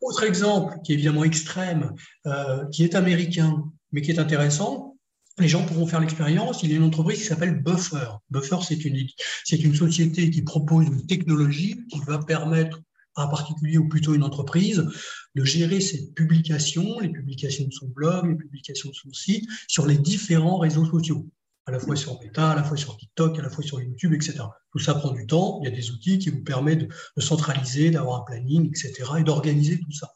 Autre 0.00 0.24
exemple 0.24 0.76
qui 0.84 0.92
est 0.92 0.94
évidemment 0.94 1.24
extrême, 1.24 1.92
euh, 2.26 2.64
qui 2.70 2.84
est 2.84 2.94
américain, 2.94 3.64
mais 3.92 4.02
qui 4.02 4.10
est 4.10 4.18
intéressant, 4.18 4.96
les 5.38 5.48
gens 5.48 5.64
pourront 5.66 5.86
faire 5.86 6.00
l'expérience. 6.00 6.62
Il 6.62 6.70
y 6.70 6.74
a 6.74 6.76
une 6.76 6.84
entreprise 6.84 7.18
qui 7.18 7.24
s'appelle 7.24 7.62
Buffer. 7.62 8.06
Buffer, 8.30 8.58
c'est 8.66 8.84
une, 8.84 8.96
c'est 9.44 9.58
une 9.58 9.74
société 9.74 10.30
qui 10.30 10.42
propose 10.42 10.86
une 10.86 11.06
technologie 11.06 11.76
qui 11.90 12.00
va 12.06 12.18
permettre 12.18 12.80
à 13.16 13.24
un 13.24 13.28
particulier 13.28 13.78
ou 13.78 13.88
plutôt 13.88 14.14
une 14.14 14.22
entreprise 14.22 14.86
de 15.34 15.44
gérer 15.44 15.80
ses 15.80 16.12
publications, 16.12 17.00
les 17.00 17.08
publications 17.08 17.66
de 17.66 17.72
son 17.72 17.88
blog, 17.88 18.28
les 18.28 18.36
publications 18.36 18.90
de 18.90 18.94
son 18.94 19.12
site 19.12 19.48
sur 19.68 19.86
les 19.86 19.98
différents 19.98 20.58
réseaux 20.58 20.84
sociaux 20.84 21.26
à 21.66 21.70
la 21.70 21.78
fois 21.78 21.96
sur 21.96 22.20
Meta, 22.20 22.50
à 22.50 22.54
la 22.54 22.62
fois 22.62 22.76
sur 22.76 22.96
TikTok, 22.96 23.38
à 23.38 23.42
la 23.42 23.48
fois 23.48 23.64
sur 23.64 23.80
YouTube, 23.80 24.12
etc. 24.12 24.40
Tout 24.72 24.78
ça 24.78 24.94
prend 24.94 25.12
du 25.12 25.26
temps. 25.26 25.60
Il 25.62 25.68
y 25.68 25.72
a 25.72 25.74
des 25.74 25.90
outils 25.90 26.18
qui 26.18 26.30
vous 26.30 26.42
permettent 26.42 26.88
de, 27.16 27.20
centraliser, 27.20 27.90
d'avoir 27.90 28.20
un 28.20 28.24
planning, 28.24 28.68
etc. 28.68 28.92
et 29.18 29.24
d'organiser 29.24 29.80
tout 29.80 29.92
ça. 29.92 30.12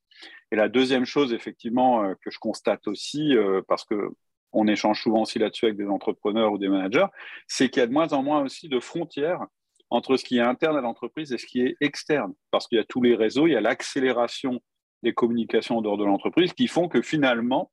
Et 0.53 0.57
la 0.57 0.69
deuxième 0.69 1.07
chose, 1.07 1.33
effectivement, 1.33 2.05
euh, 2.05 2.15
que 2.23 2.31
je 2.31 2.39
constate 2.39 2.87
aussi, 2.89 3.37
euh, 3.37 3.63
parce 3.67 3.85
que 3.85 4.11
on 4.53 4.67
échange 4.67 5.03
souvent 5.03 5.23
aussi 5.23 5.39
là-dessus 5.39 5.67
avec 5.67 5.77
des 5.77 5.87
entrepreneurs 5.87 6.53
ou 6.53 6.59
des 6.59 6.69
managers, 6.69 7.07
c'est 7.47 7.69
qu'il 7.69 7.81
y 7.81 7.85
a 7.85 7.87
de 7.87 7.93
moins 7.93 8.13
en 8.13 8.23
moins 8.23 8.43
aussi 8.43 8.69
de 8.69 8.81
frontières 8.81 9.47
entre 9.91 10.17
ce 10.17 10.25
qui 10.25 10.39
est 10.39 10.43
interne 10.43 10.77
à 10.77 10.81
l'entreprise 10.81 11.33
et 11.33 11.39
ce 11.39 11.47
qui 11.47 11.63
est 11.63 11.77
externe. 11.81 12.33
Parce 12.51 12.67
qu'il 12.67 12.79
y 12.79 12.81
a 12.81 12.85
tous 12.85 13.03
les 13.03 13.17
réseaux, 13.17 13.47
il 13.47 13.53
y 13.53 13.57
a 13.57 13.61
l'accélération 13.61 14.61
des 15.03 15.13
communications 15.13 15.79
en 15.79 15.83
dehors 15.83 15.99
de 15.99 16.05
l'entreprise 16.05 16.53
qui 16.53 16.69
font 16.69 16.89
que 16.89 17.03
finalement, 17.03 17.73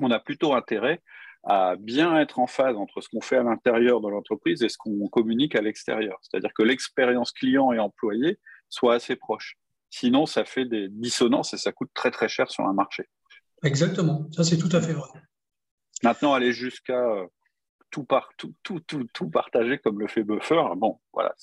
on 0.00 0.10
a 0.10 0.18
plutôt 0.18 0.54
intérêt 0.54 1.00
à 1.44 1.76
bien 1.78 2.18
être 2.18 2.38
en 2.38 2.46
phase 2.46 2.76
entre 2.76 3.00
ce 3.00 3.08
qu'on 3.08 3.20
fait 3.20 3.36
à 3.36 3.42
l'intérieur 3.42 4.00
de 4.00 4.08
l'entreprise 4.08 4.62
et 4.62 4.68
ce 4.68 4.76
qu'on 4.76 5.08
communique 5.08 5.54
à 5.54 5.62
l'extérieur. 5.62 6.18
C'est-à-dire 6.22 6.52
que 6.52 6.62
l'expérience 6.62 7.32
client 7.32 7.72
et 7.72 7.78
employé 7.78 8.38
soit 8.68 8.94
assez 8.94 9.16
proche. 9.16 9.56
Sinon, 9.90 10.26
ça 10.26 10.44
fait 10.44 10.66
des 10.66 10.88
dissonances 10.88 11.54
et 11.54 11.56
ça 11.56 11.72
coûte 11.72 11.90
très 11.94 12.10
très 12.10 12.28
cher 12.28 12.50
sur 12.50 12.64
un 12.64 12.74
marché. 12.74 13.04
Exactement, 13.64 14.28
ça 14.32 14.44
c'est 14.44 14.58
tout 14.58 14.68
à 14.72 14.80
fait 14.80 14.92
vrai. 14.92 15.08
Maintenant, 16.02 16.34
aller 16.34 16.52
jusqu'à 16.52 17.04
euh, 17.04 17.26
tout, 17.90 18.06
partager 19.30 19.78
comme 19.78 19.98
le 19.98 20.08
fait 20.08 20.22
Buffer, 20.22 20.62
bon, 20.76 20.98
voilà. 21.12 21.34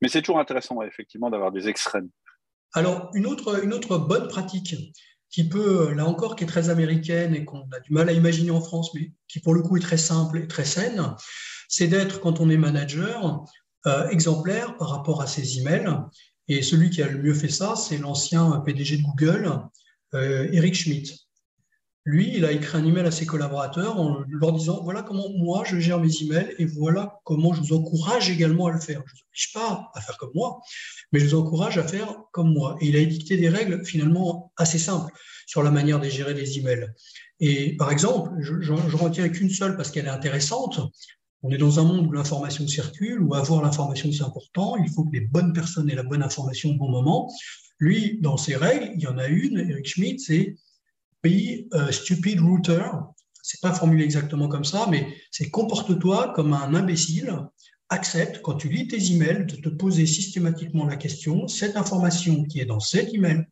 Mais 0.00 0.08
c'est 0.08 0.22
toujours 0.22 0.38
intéressant, 0.38 0.82
effectivement, 0.82 1.30
d'avoir 1.30 1.52
des 1.52 1.68
extrêmes. 1.68 2.08
Alors, 2.72 3.10
une 3.14 3.26
autre, 3.26 3.62
une 3.64 3.72
autre 3.72 3.98
bonne 3.98 4.28
pratique 4.28 4.74
qui 5.30 5.48
peut, 5.48 5.92
là 5.92 6.06
encore, 6.06 6.36
qui 6.36 6.44
est 6.44 6.46
très 6.46 6.70
américaine 6.70 7.34
et 7.34 7.44
qu'on 7.44 7.68
a 7.72 7.80
du 7.80 7.92
mal 7.92 8.08
à 8.08 8.12
imaginer 8.12 8.50
en 8.50 8.60
France, 8.60 8.94
mais 8.94 9.12
qui 9.28 9.40
pour 9.40 9.54
le 9.54 9.62
coup 9.62 9.76
est 9.76 9.80
très 9.80 9.96
simple 9.96 10.38
et 10.38 10.46
très 10.46 10.64
saine, 10.64 11.14
c'est 11.68 11.88
d'être, 11.88 12.20
quand 12.20 12.40
on 12.40 12.48
est 12.48 12.56
manager, 12.56 13.44
euh, 13.86 14.08
exemplaire 14.08 14.76
par 14.76 14.90
rapport 14.90 15.22
à 15.22 15.26
ses 15.26 15.58
emails. 15.58 15.88
Et 16.48 16.62
celui 16.62 16.90
qui 16.90 17.02
a 17.02 17.08
le 17.08 17.18
mieux 17.18 17.34
fait 17.34 17.48
ça, 17.48 17.74
c'est 17.76 17.98
l'ancien 17.98 18.60
PDG 18.60 18.98
de 18.98 19.02
Google, 19.02 19.60
euh, 20.14 20.48
Eric 20.52 20.74
Schmidt. 20.74 21.25
Lui, 22.06 22.32
il 22.36 22.44
a 22.44 22.52
écrit 22.52 22.78
un 22.78 22.86
email 22.86 23.04
à 23.04 23.10
ses 23.10 23.26
collaborateurs 23.26 23.98
en 23.98 24.22
leur 24.28 24.52
disant 24.52 24.80
voilà 24.84 25.02
comment 25.02 25.28
moi 25.36 25.64
je 25.66 25.80
gère 25.80 25.98
mes 25.98 26.22
emails 26.22 26.54
et 26.56 26.64
voilà 26.64 27.18
comment 27.24 27.52
je 27.52 27.60
vous 27.60 27.72
encourage 27.72 28.30
également 28.30 28.66
à 28.66 28.70
le 28.70 28.78
faire. 28.78 29.02
Je 29.06 29.12
ne 29.12 29.16
vous 29.16 29.24
oblige 29.28 29.52
pas 29.52 29.90
à 29.92 30.00
faire 30.00 30.16
comme 30.16 30.30
moi, 30.32 30.60
mais 31.10 31.18
je 31.18 31.26
vous 31.26 31.34
encourage 31.34 31.78
à 31.78 31.82
faire 31.82 32.14
comme 32.30 32.52
moi. 32.52 32.76
Et 32.80 32.86
il 32.86 32.96
a 32.96 33.00
édicté 33.00 33.36
des 33.36 33.48
règles 33.48 33.84
finalement 33.84 34.52
assez 34.56 34.78
simples 34.78 35.12
sur 35.48 35.64
la 35.64 35.72
manière 35.72 35.98
de 35.98 36.08
gérer 36.08 36.32
les 36.32 36.60
emails. 36.60 36.86
Et 37.40 37.76
par 37.76 37.90
exemple, 37.90 38.30
je, 38.38 38.60
je, 38.60 38.72
retiens 38.72 39.28
qu'une 39.28 39.50
seule 39.50 39.76
parce 39.76 39.90
qu'elle 39.90 40.06
est 40.06 40.10
intéressante. 40.10 40.78
On 41.42 41.50
est 41.50 41.58
dans 41.58 41.80
un 41.80 41.82
monde 41.82 42.06
où 42.06 42.12
l'information 42.12 42.68
circule, 42.68 43.20
où 43.20 43.34
avoir 43.34 43.62
l'information 43.62 44.12
c'est 44.12 44.22
important. 44.22 44.76
Il 44.76 44.90
faut 44.90 45.04
que 45.04 45.12
les 45.12 45.22
bonnes 45.22 45.52
personnes 45.52 45.90
aient 45.90 45.96
la 45.96 46.04
bonne 46.04 46.22
information 46.22 46.70
au 46.70 46.74
bon 46.74 46.88
moment. 46.88 47.28
Lui, 47.80 48.20
dans 48.22 48.36
ses 48.36 48.54
règles, 48.54 48.92
il 48.94 49.02
y 49.02 49.08
en 49.08 49.18
a 49.18 49.26
une, 49.26 49.58
Eric 49.58 49.88
Schmidt, 49.88 50.20
c'est 50.20 50.56
be 51.22 51.68
a 51.72 51.92
stupid 51.92 52.40
router. 52.40 52.82
C'est 53.42 53.60
pas 53.60 53.72
formulé 53.72 54.04
exactement 54.04 54.48
comme 54.48 54.64
ça, 54.64 54.86
mais 54.90 55.06
c'est 55.30 55.50
comporte-toi 55.50 56.32
comme 56.34 56.52
un 56.52 56.74
imbécile. 56.74 57.32
Accepte, 57.88 58.42
quand 58.42 58.54
tu 58.54 58.68
lis 58.68 58.88
tes 58.88 59.12
emails, 59.12 59.46
de 59.46 59.56
te 59.56 59.68
poser 59.68 60.06
systématiquement 60.06 60.86
la 60.86 60.96
question 60.96 61.46
cette 61.46 61.76
information 61.76 62.42
qui 62.44 62.58
est 62.58 62.64
dans 62.64 62.80
cet 62.80 63.14
email, 63.14 63.46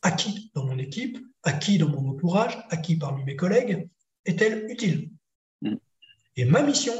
à 0.00 0.12
qui 0.12 0.50
dans 0.54 0.64
mon 0.64 0.78
équipe, 0.78 1.18
à 1.42 1.52
qui 1.52 1.76
dans 1.76 1.90
mon 1.90 2.10
entourage, 2.10 2.58
à 2.70 2.78
qui 2.78 2.96
parmi 2.96 3.22
mes 3.24 3.36
collègues, 3.36 3.88
est-elle 4.24 4.66
utile? 4.70 5.10
Mm. 5.60 5.74
Et 6.36 6.44
ma 6.46 6.62
mission, 6.62 6.94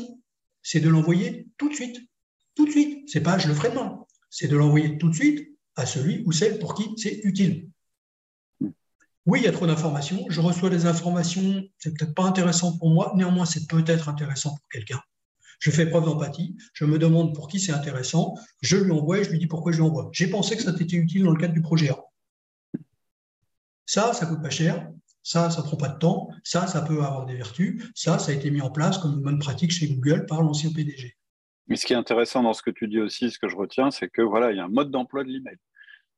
c'est 0.62 0.80
de 0.80 0.88
l'envoyer 0.88 1.48
tout 1.56 1.68
de 1.68 1.74
suite. 1.74 1.98
Tout 2.54 2.66
de 2.66 2.70
suite. 2.70 3.08
C'est 3.08 3.22
pas 3.22 3.38
je 3.38 3.48
le 3.48 3.54
ferai 3.54 3.70
demain. 3.70 4.04
C'est 4.28 4.48
de 4.48 4.56
l'envoyer 4.56 4.98
tout 4.98 5.08
de 5.08 5.14
suite 5.14 5.48
à 5.76 5.86
celui 5.86 6.22
ou 6.26 6.32
celle 6.32 6.58
pour 6.58 6.74
qui 6.74 6.90
c'est 6.96 7.20
utile. 7.24 7.70
Oui, 9.30 9.38
il 9.42 9.44
y 9.44 9.48
a 9.48 9.52
trop 9.52 9.68
d'informations. 9.68 10.26
Je 10.28 10.40
reçois 10.40 10.70
des 10.70 10.86
informations, 10.86 11.62
c'est 11.78 11.96
peut-être 11.96 12.16
pas 12.16 12.24
intéressant 12.24 12.76
pour 12.76 12.90
moi, 12.90 13.12
néanmoins, 13.14 13.44
c'est 13.44 13.68
peut-être 13.68 14.08
intéressant 14.08 14.56
pour 14.56 14.68
quelqu'un. 14.72 15.00
Je 15.60 15.70
fais 15.70 15.86
preuve 15.86 16.06
d'empathie, 16.06 16.56
je 16.72 16.84
me 16.84 16.98
demande 16.98 17.32
pour 17.32 17.46
qui 17.46 17.60
c'est 17.60 17.70
intéressant, 17.70 18.34
je 18.60 18.76
lui 18.76 18.90
envoie 18.90 19.20
et 19.20 19.24
je 19.24 19.30
lui 19.30 19.38
dis 19.38 19.46
pourquoi 19.46 19.70
je 19.70 19.76
lui 19.76 19.84
envoie. 19.84 20.10
J'ai 20.12 20.26
pensé 20.26 20.56
que 20.56 20.64
ça 20.64 20.72
t'était 20.72 20.96
utile 20.96 21.22
dans 21.22 21.30
le 21.30 21.38
cadre 21.38 21.54
du 21.54 21.62
projet 21.62 21.90
A. 21.90 21.98
Ça, 23.86 24.12
ça 24.14 24.26
coûte 24.26 24.42
pas 24.42 24.50
cher, 24.50 24.90
ça, 25.22 25.48
ça 25.48 25.62
prend 25.62 25.76
pas 25.76 25.90
de 25.90 25.98
temps, 25.98 26.30
ça, 26.42 26.66
ça 26.66 26.82
peut 26.82 27.00
avoir 27.00 27.24
des 27.24 27.36
vertus, 27.36 27.88
ça, 27.94 28.18
ça 28.18 28.32
a 28.32 28.34
été 28.34 28.50
mis 28.50 28.62
en 28.62 28.70
place 28.70 28.98
comme 28.98 29.12
une 29.12 29.22
bonne 29.22 29.38
pratique 29.38 29.70
chez 29.70 29.86
Google 29.86 30.26
par 30.26 30.42
l'ancien 30.42 30.72
PDG. 30.72 31.16
Mais 31.68 31.76
ce 31.76 31.86
qui 31.86 31.92
est 31.92 31.96
intéressant 31.96 32.42
dans 32.42 32.52
ce 32.52 32.62
que 32.62 32.70
tu 32.70 32.88
dis 32.88 32.98
aussi, 32.98 33.30
ce 33.30 33.38
que 33.38 33.48
je 33.48 33.54
retiens, 33.54 33.92
c'est 33.92 34.08
que 34.08 34.22
voilà, 34.22 34.50
il 34.50 34.56
y 34.56 34.60
a 34.60 34.64
un 34.64 34.68
mode 34.68 34.90
d'emploi 34.90 35.22
de 35.22 35.28
l'email. 35.28 35.58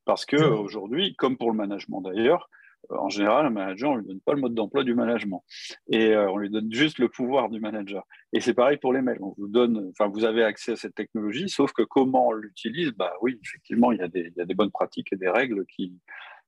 Parce 0.03 0.25
que 0.25 0.35
aujourd'hui, 0.35 1.15
comme 1.15 1.37
pour 1.37 1.51
le 1.51 1.57
management 1.57 2.01
d'ailleurs, 2.01 2.49
en 2.89 3.09
général, 3.09 3.45
un 3.45 3.49
manager, 3.49 3.91
on 3.91 3.95
ne 3.95 4.01
lui 4.01 4.07
donne 4.07 4.21
pas 4.21 4.33
le 4.33 4.41
mode 4.41 4.53
d'emploi 4.53 4.83
du 4.83 4.93
management. 4.93 5.43
Et 5.89 6.07
euh, 6.07 6.29
on 6.29 6.37
lui 6.37 6.49
donne 6.49 6.71
juste 6.71 6.99
le 6.99 7.09
pouvoir 7.09 7.49
du 7.49 7.59
manager. 7.59 8.05
Et 8.33 8.41
c'est 8.41 8.53
pareil 8.53 8.77
pour 8.77 8.93
les 8.93 9.01
mails. 9.01 9.19
On 9.21 9.33
vous 9.37 9.47
donne, 9.47 9.91
enfin, 9.91 10.09
vous 10.09 10.25
avez 10.25 10.43
accès 10.43 10.73
à 10.73 10.75
cette 10.75 10.95
technologie, 10.95 11.49
sauf 11.49 11.71
que 11.73 11.83
comment 11.83 12.27
on 12.27 12.33
l'utilise, 12.33 12.91
bah 12.91 13.13
oui, 13.21 13.39
effectivement, 13.43 13.91
il 13.91 13.99
y, 13.99 14.01
a 14.01 14.07
des, 14.07 14.31
il 14.35 14.37
y, 14.37 14.41
a 14.41 14.45
des, 14.45 14.55
bonnes 14.55 14.71
pratiques 14.71 15.11
et 15.11 15.15
des 15.15 15.29
règles 15.29 15.65
qui, 15.65 15.93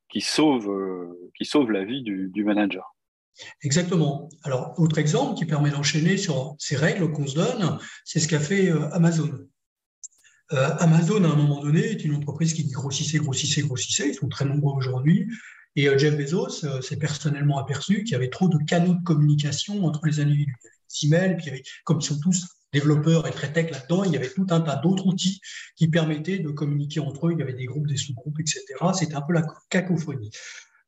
qui, 0.09 0.21
sauvent, 0.21 0.69
euh, 0.69 1.31
qui 1.37 1.45
sauvent 1.45 1.71
la 1.71 1.83
vie 1.83 2.01
du, 2.01 2.29
du 2.29 2.43
manager. 2.43 2.95
Exactement. 3.63 4.29
Alors, 4.43 4.73
autre 4.79 4.97
exemple 4.97 5.37
qui 5.37 5.45
permet 5.45 5.69
d'enchaîner 5.69 6.17
sur 6.17 6.55
ces 6.57 6.77
règles 6.77 7.11
qu'on 7.11 7.27
se 7.27 7.35
donne, 7.35 7.79
c'est 8.05 8.19
ce 8.19 8.27
qu'a 8.27 8.39
fait 8.39 8.69
euh, 8.69 8.89
Amazon. 8.91 9.31
Amazon, 10.51 11.23
à 11.23 11.27
un 11.27 11.35
moment 11.35 11.59
donné, 11.59 11.79
est 11.79 12.05
une 12.05 12.13
entreprise 12.13 12.53
qui 12.53 12.69
grossissait, 12.69 13.17
grossissait, 13.17 13.63
grossissait. 13.63 14.09
Ils 14.09 14.13
sont 14.13 14.29
très 14.29 14.45
nombreux 14.45 14.75
aujourd'hui. 14.77 15.27
Et 15.75 15.87
euh, 15.87 15.97
Jeff 15.97 16.17
Bezos 16.17 16.65
euh, 16.65 16.81
s'est 16.81 16.97
personnellement 16.97 17.57
aperçu 17.57 18.03
qu'il 18.03 18.13
y 18.13 18.15
avait 18.15 18.29
trop 18.29 18.47
de 18.47 18.57
canaux 18.65 18.93
de 18.93 19.03
communication 19.03 19.85
entre 19.85 20.05
les 20.05 20.19
individus. 20.19 20.55
Il 21.01 21.09
y 21.09 21.15
avait 21.15 21.35
puis 21.35 21.63
comme 21.83 21.99
ils 21.99 22.05
sont 22.05 22.19
tous 22.19 22.47
développeurs 22.71 23.27
et 23.27 23.31
très 23.31 23.51
tech 23.51 23.71
là-dedans, 23.71 24.03
il 24.03 24.11
y 24.11 24.17
avait 24.17 24.29
tout 24.29 24.47
un 24.49 24.61
tas 24.61 24.75
d'autres 24.77 25.05
outils 25.07 25.41
qui 25.75 25.87
permettaient 25.87 26.39
de 26.39 26.49
communiquer 26.49 26.99
entre 26.99 27.27
eux. 27.27 27.31
Il 27.33 27.39
y 27.39 27.41
avait 27.41 27.53
des 27.53 27.65
groupes, 27.65 27.87
des 27.87 27.97
sous-groupes, 27.97 28.39
etc. 28.39 28.63
C'était 28.93 29.15
un 29.15 29.21
peu 29.21 29.33
la 29.33 29.45
cacophonie. 29.69 30.31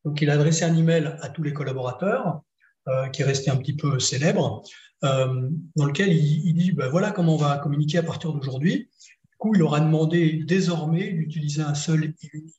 Donc, 0.04 0.20
il 0.22 0.30
a 0.30 0.34
adressé 0.34 0.64
un 0.64 0.76
email 0.76 1.16
à 1.20 1.28
tous 1.28 1.42
les 1.42 1.52
collaborateurs, 1.52 2.42
euh, 2.88 3.08
qui 3.08 3.22
est 3.22 3.24
resté 3.24 3.50
un 3.50 3.56
petit 3.56 3.74
peu 3.74 3.98
célèbre, 3.98 4.62
dans 5.02 5.86
lequel 5.86 6.12
il, 6.12 6.54
dit 6.54 6.72
ben, 6.72 6.88
voilà 6.88 7.12
comment 7.12 7.34
on 7.34 7.38
va 7.38 7.58
communiquer 7.58 7.98
à 7.98 8.02
partir 8.02 8.32
d'aujourd'hui. 8.32 8.90
Du 9.30 9.36
coup, 9.38 9.54
il 9.54 9.58
leur 9.60 9.74
a 9.74 9.80
demandé 9.80 10.42
désormais 10.46 11.12
d'utiliser 11.12 11.62
un 11.62 11.74
seul 11.74 12.04
et 12.04 12.14
unique 12.32 12.54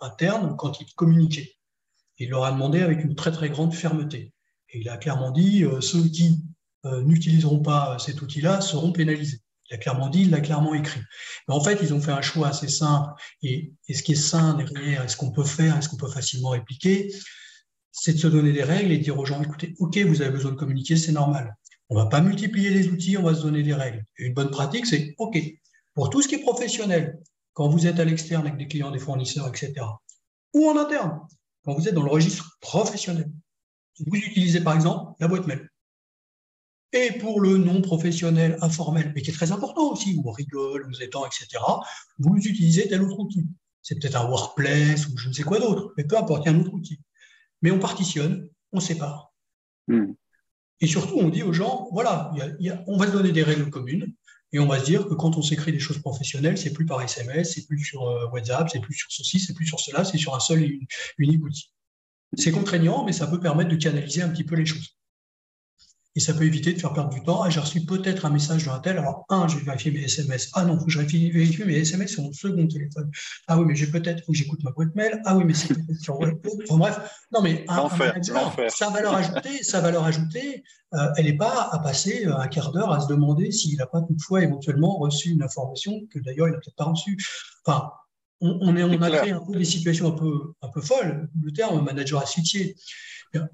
interne 0.00 0.56
quand 0.56 0.80
il 0.80 0.86
communiquait. 0.94 1.54
Il 2.18 2.30
leur 2.30 2.44
a 2.44 2.52
demandé 2.52 2.80
avec 2.80 3.04
une 3.04 3.14
très 3.14 3.32
très 3.32 3.50
grande 3.50 3.74
fermeté. 3.74 4.32
Et 4.70 4.80
il 4.80 4.88
a 4.88 4.96
clairement 4.96 5.30
dit 5.30 5.64
euh, 5.64 5.80
ceux 5.80 6.08
qui 6.08 6.40
euh, 6.84 7.02
n'utiliseront 7.02 7.60
pas 7.60 7.98
cet 7.98 8.22
outil-là 8.22 8.60
seront 8.60 8.92
pénalisés. 8.92 9.40
Il 9.70 9.74
a 9.74 9.78
clairement 9.78 10.08
dit, 10.08 10.22
il 10.22 10.30
l'a 10.30 10.40
clairement 10.40 10.74
écrit. 10.74 11.00
Mais 11.48 11.54
en 11.54 11.60
fait, 11.62 11.78
ils 11.82 11.94
ont 11.94 12.00
fait 12.00 12.10
un 12.10 12.20
choix 12.20 12.48
assez 12.48 12.68
simple. 12.68 13.10
Et, 13.42 13.72
ce 13.88 14.02
qui 14.02 14.12
est 14.12 14.16
sain 14.16 14.54
derrière, 14.54 15.02
est-ce 15.02 15.16
qu'on 15.16 15.30
peut 15.30 15.44
faire, 15.44 15.76
est-ce 15.78 15.88
qu'on 15.88 15.96
peut 15.96 16.10
facilement 16.10 16.50
répliquer, 16.50 17.10
c'est 17.90 18.12
de 18.12 18.18
se 18.18 18.26
donner 18.26 18.52
des 18.52 18.64
règles 18.64 18.92
et 18.92 18.98
dire 18.98 19.18
aux 19.18 19.24
gens, 19.24 19.42
écoutez, 19.42 19.74
OK, 19.78 19.96
vous 19.98 20.20
avez 20.20 20.30
besoin 20.30 20.50
de 20.50 20.56
communiquer, 20.56 20.96
c'est 20.96 21.12
normal. 21.12 21.56
On 21.88 21.94
ne 21.94 22.02
va 22.02 22.06
pas 22.06 22.20
multiplier 22.20 22.70
les 22.70 22.88
outils, 22.88 23.16
on 23.16 23.22
va 23.22 23.34
se 23.34 23.42
donner 23.42 23.62
des 23.62 23.74
règles. 23.74 24.04
Et 24.18 24.26
une 24.26 24.34
bonne 24.34 24.50
pratique, 24.50 24.86
c'est 24.86 25.14
OK. 25.18 25.38
Pour 25.94 26.10
tout 26.10 26.20
ce 26.20 26.28
qui 26.28 26.34
est 26.34 26.42
professionnel, 26.42 27.18
quand 27.52 27.68
vous 27.68 27.86
êtes 27.86 28.00
à 28.00 28.04
l'externe 28.04 28.46
avec 28.46 28.58
des 28.58 28.68
clients, 28.68 28.90
des 28.90 28.98
fournisseurs, 28.98 29.48
etc. 29.48 29.74
Ou 30.54 30.68
en 30.68 30.76
interne, 30.76 31.20
quand 31.64 31.74
vous 31.74 31.88
êtes 31.88 31.94
dans 31.94 32.02
le 32.02 32.10
registre 32.10 32.56
professionnel. 32.60 33.30
Vous 34.06 34.16
utilisez 34.16 34.60
par 34.62 34.74
exemple 34.74 35.14
la 35.20 35.28
boîte 35.28 35.46
mail. 35.46 35.68
Et 36.92 37.12
pour 37.12 37.40
le 37.40 37.56
non 37.56 37.80
professionnel, 37.80 38.58
informel, 38.60 39.12
mais 39.14 39.22
qui 39.22 39.30
est 39.30 39.34
très 39.34 39.52
important 39.52 39.92
aussi, 39.92 40.16
où 40.16 40.28
on 40.28 40.32
rigole, 40.32 40.86
vous 40.86 41.02
étend, 41.02 41.24
etc., 41.24 41.62
vous 42.18 42.36
utilisez 42.36 42.88
tel 42.88 43.02
autre 43.02 43.18
outil. 43.18 43.46
C'est 43.80 43.98
peut-être 43.98 44.16
un 44.16 44.28
workplace 44.28 45.08
ou 45.08 45.16
je 45.16 45.28
ne 45.28 45.32
sais 45.32 45.42
quoi 45.42 45.58
d'autre, 45.58 45.92
mais 45.96 46.04
peu 46.04 46.18
importe, 46.18 46.44
il 46.44 46.52
y 46.52 46.54
a 46.54 46.56
un 46.56 46.60
autre 46.60 46.74
outil. 46.74 47.00
Mais 47.62 47.70
on 47.70 47.78
partitionne, 47.78 48.48
on 48.72 48.80
sépare. 48.80 49.32
Hmm. 49.88 50.12
Et 50.80 50.86
surtout, 50.86 51.16
on 51.18 51.28
dit 51.28 51.42
aux 51.42 51.52
gens, 51.52 51.88
voilà, 51.92 52.32
on 52.86 52.96
va 52.98 53.06
se 53.06 53.12
donner 53.12 53.32
des 53.32 53.42
règles 53.42 53.70
communes, 53.70 54.12
et 54.52 54.58
on 54.58 54.66
va 54.66 54.78
se 54.78 54.84
dire 54.84 55.08
que 55.08 55.14
quand 55.14 55.36
on 55.36 55.42
s'écrit 55.42 55.72
des 55.72 55.78
choses 55.78 55.98
professionnelles, 55.98 56.58
c'est 56.58 56.72
plus 56.72 56.84
par 56.84 57.00
SMS, 57.00 57.54
c'est 57.54 57.66
plus 57.66 57.82
sur 57.82 58.06
euh, 58.08 58.28
WhatsApp, 58.28 58.68
c'est 58.70 58.80
plus 58.80 58.94
sur 58.94 59.10
ceci, 59.10 59.40
c'est 59.40 59.54
plus 59.54 59.66
sur 59.66 59.80
cela, 59.80 60.04
c'est 60.04 60.18
sur 60.18 60.34
un 60.34 60.40
seul 60.40 60.62
et 60.62 60.80
unique 61.18 61.42
outil. 61.44 61.72
C'est 62.34 62.52
contraignant, 62.52 63.04
mais 63.04 63.12
ça 63.12 63.26
peut 63.26 63.40
permettre 63.40 63.70
de 63.70 63.76
canaliser 63.76 64.22
un 64.22 64.28
petit 64.28 64.44
peu 64.44 64.54
les 64.54 64.66
choses. 64.66 64.96
Et 66.14 66.20
ça 66.20 66.34
peut 66.34 66.44
éviter 66.44 66.72
de 66.74 66.78
faire 66.78 66.92
perdre 66.92 67.10
du 67.10 67.22
temps. 67.22 67.42
Ah, 67.42 67.48
j'ai 67.48 67.60
reçu 67.60 67.80
peut-être 67.84 68.26
un 68.26 68.30
message 68.30 68.66
d'un 68.66 68.78
tel. 68.80 68.98
Alors, 68.98 69.24
un, 69.30 69.48
je 69.48 69.56
vais 69.56 69.64
vérifier 69.64 69.90
mes 69.90 70.04
SMS. 70.04 70.50
Ah 70.52 70.64
non, 70.64 70.78
faut 70.78 70.84
que 70.84 70.90
je 70.90 70.98
vérifie 70.98 71.64
mes 71.64 71.76
SMS 71.76 72.12
sur 72.12 72.22
mon 72.22 72.32
second 72.32 72.66
téléphone. 72.66 73.10
Ah 73.48 73.58
oui, 73.58 73.64
mais 73.66 73.74
j'ai 73.74 73.86
peut-être, 73.86 74.22
faut 74.24 74.32
que 74.32 74.38
j'écoute 74.38 74.62
ma 74.62 74.72
boîte 74.72 74.94
mail. 74.94 75.22
Ah 75.24 75.36
oui, 75.36 75.44
mais 75.44 75.54
c'est 75.54 75.74
sur 76.00 76.20
Enfin 76.20 76.76
bref, 76.76 77.00
non, 77.32 77.40
mais 77.40 77.64
un, 77.68 77.88
manager, 77.88 78.56
sa 78.68 78.90
valeur 78.90 79.14
ajoutée, 79.14 79.62
sa 79.62 79.80
valeur 79.80 80.04
ajoutée, 80.04 80.62
euh, 80.94 81.08
elle 81.16 81.24
n'est 81.24 81.36
pas 81.36 81.70
à 81.72 81.78
passer 81.78 82.26
euh, 82.26 82.36
un 82.36 82.48
quart 82.48 82.72
d'heure 82.72 82.92
à 82.92 83.00
se 83.00 83.08
demander 83.08 83.50
s'il 83.50 83.78
n'a 83.78 83.86
pas 83.86 84.02
toutefois 84.02 84.42
éventuellement 84.42 84.98
reçu 84.98 85.30
une 85.30 85.42
information 85.42 86.02
que 86.10 86.18
d'ailleurs 86.18 86.48
il 86.48 86.52
n'a 86.52 86.58
peut-être 86.58 86.76
pas 86.76 86.84
reçue. 86.84 87.16
Enfin, 87.64 87.90
on, 88.42 88.76
est, 88.76 88.82
on 88.82 89.00
a 89.00 89.10
créé 89.10 89.30
un 89.30 89.40
peu 89.40 89.56
des 89.56 89.64
situations 89.64 90.08
un 90.08 90.18
peu, 90.18 90.52
un 90.60 90.68
peu 90.68 90.80
folles. 90.80 91.28
Le 91.42 91.52
terme 91.52 91.82
manager 91.84 92.20
asphyxié. 92.20 92.76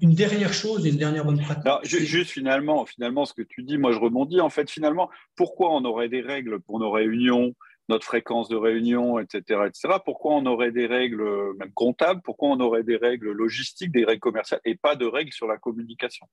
Une 0.01 0.13
dernière 0.13 0.53
chose 0.53 0.85
et 0.85 0.89
une 0.89 0.97
dernière 0.97 1.23
bonne 1.23 1.39
pratique. 1.39 1.85
juste 1.85 2.31
finalement, 2.31 2.85
finalement, 2.85 3.25
ce 3.25 3.33
que 3.33 3.41
tu 3.41 3.63
dis, 3.63 3.77
moi 3.77 3.91
je 3.91 3.99
rebondis. 3.99 4.41
En 4.41 4.49
fait, 4.49 4.69
finalement, 4.69 5.09
pourquoi 5.35 5.73
on 5.73 5.85
aurait 5.85 6.09
des 6.09 6.21
règles 6.21 6.59
pour 6.59 6.79
nos 6.79 6.91
réunions, 6.91 7.55
notre 7.87 8.05
fréquence 8.05 8.49
de 8.49 8.57
réunion, 8.57 9.19
etc., 9.19 9.61
etc. 9.67 9.95
Pourquoi 10.03 10.35
on 10.35 10.45
aurait 10.45 10.71
des 10.71 10.85
règles 10.85 11.23
même 11.57 11.71
comptables? 11.73 12.21
Pourquoi 12.23 12.49
on 12.49 12.59
aurait 12.59 12.83
des 12.83 12.97
règles 12.97 13.31
logistiques, 13.31 13.91
des 13.91 14.03
règles 14.03 14.19
commerciales 14.19 14.61
et 14.65 14.75
pas 14.75 14.95
de 14.95 15.05
règles 15.05 15.33
sur 15.33 15.47
la 15.47 15.57
communication? 15.57 16.27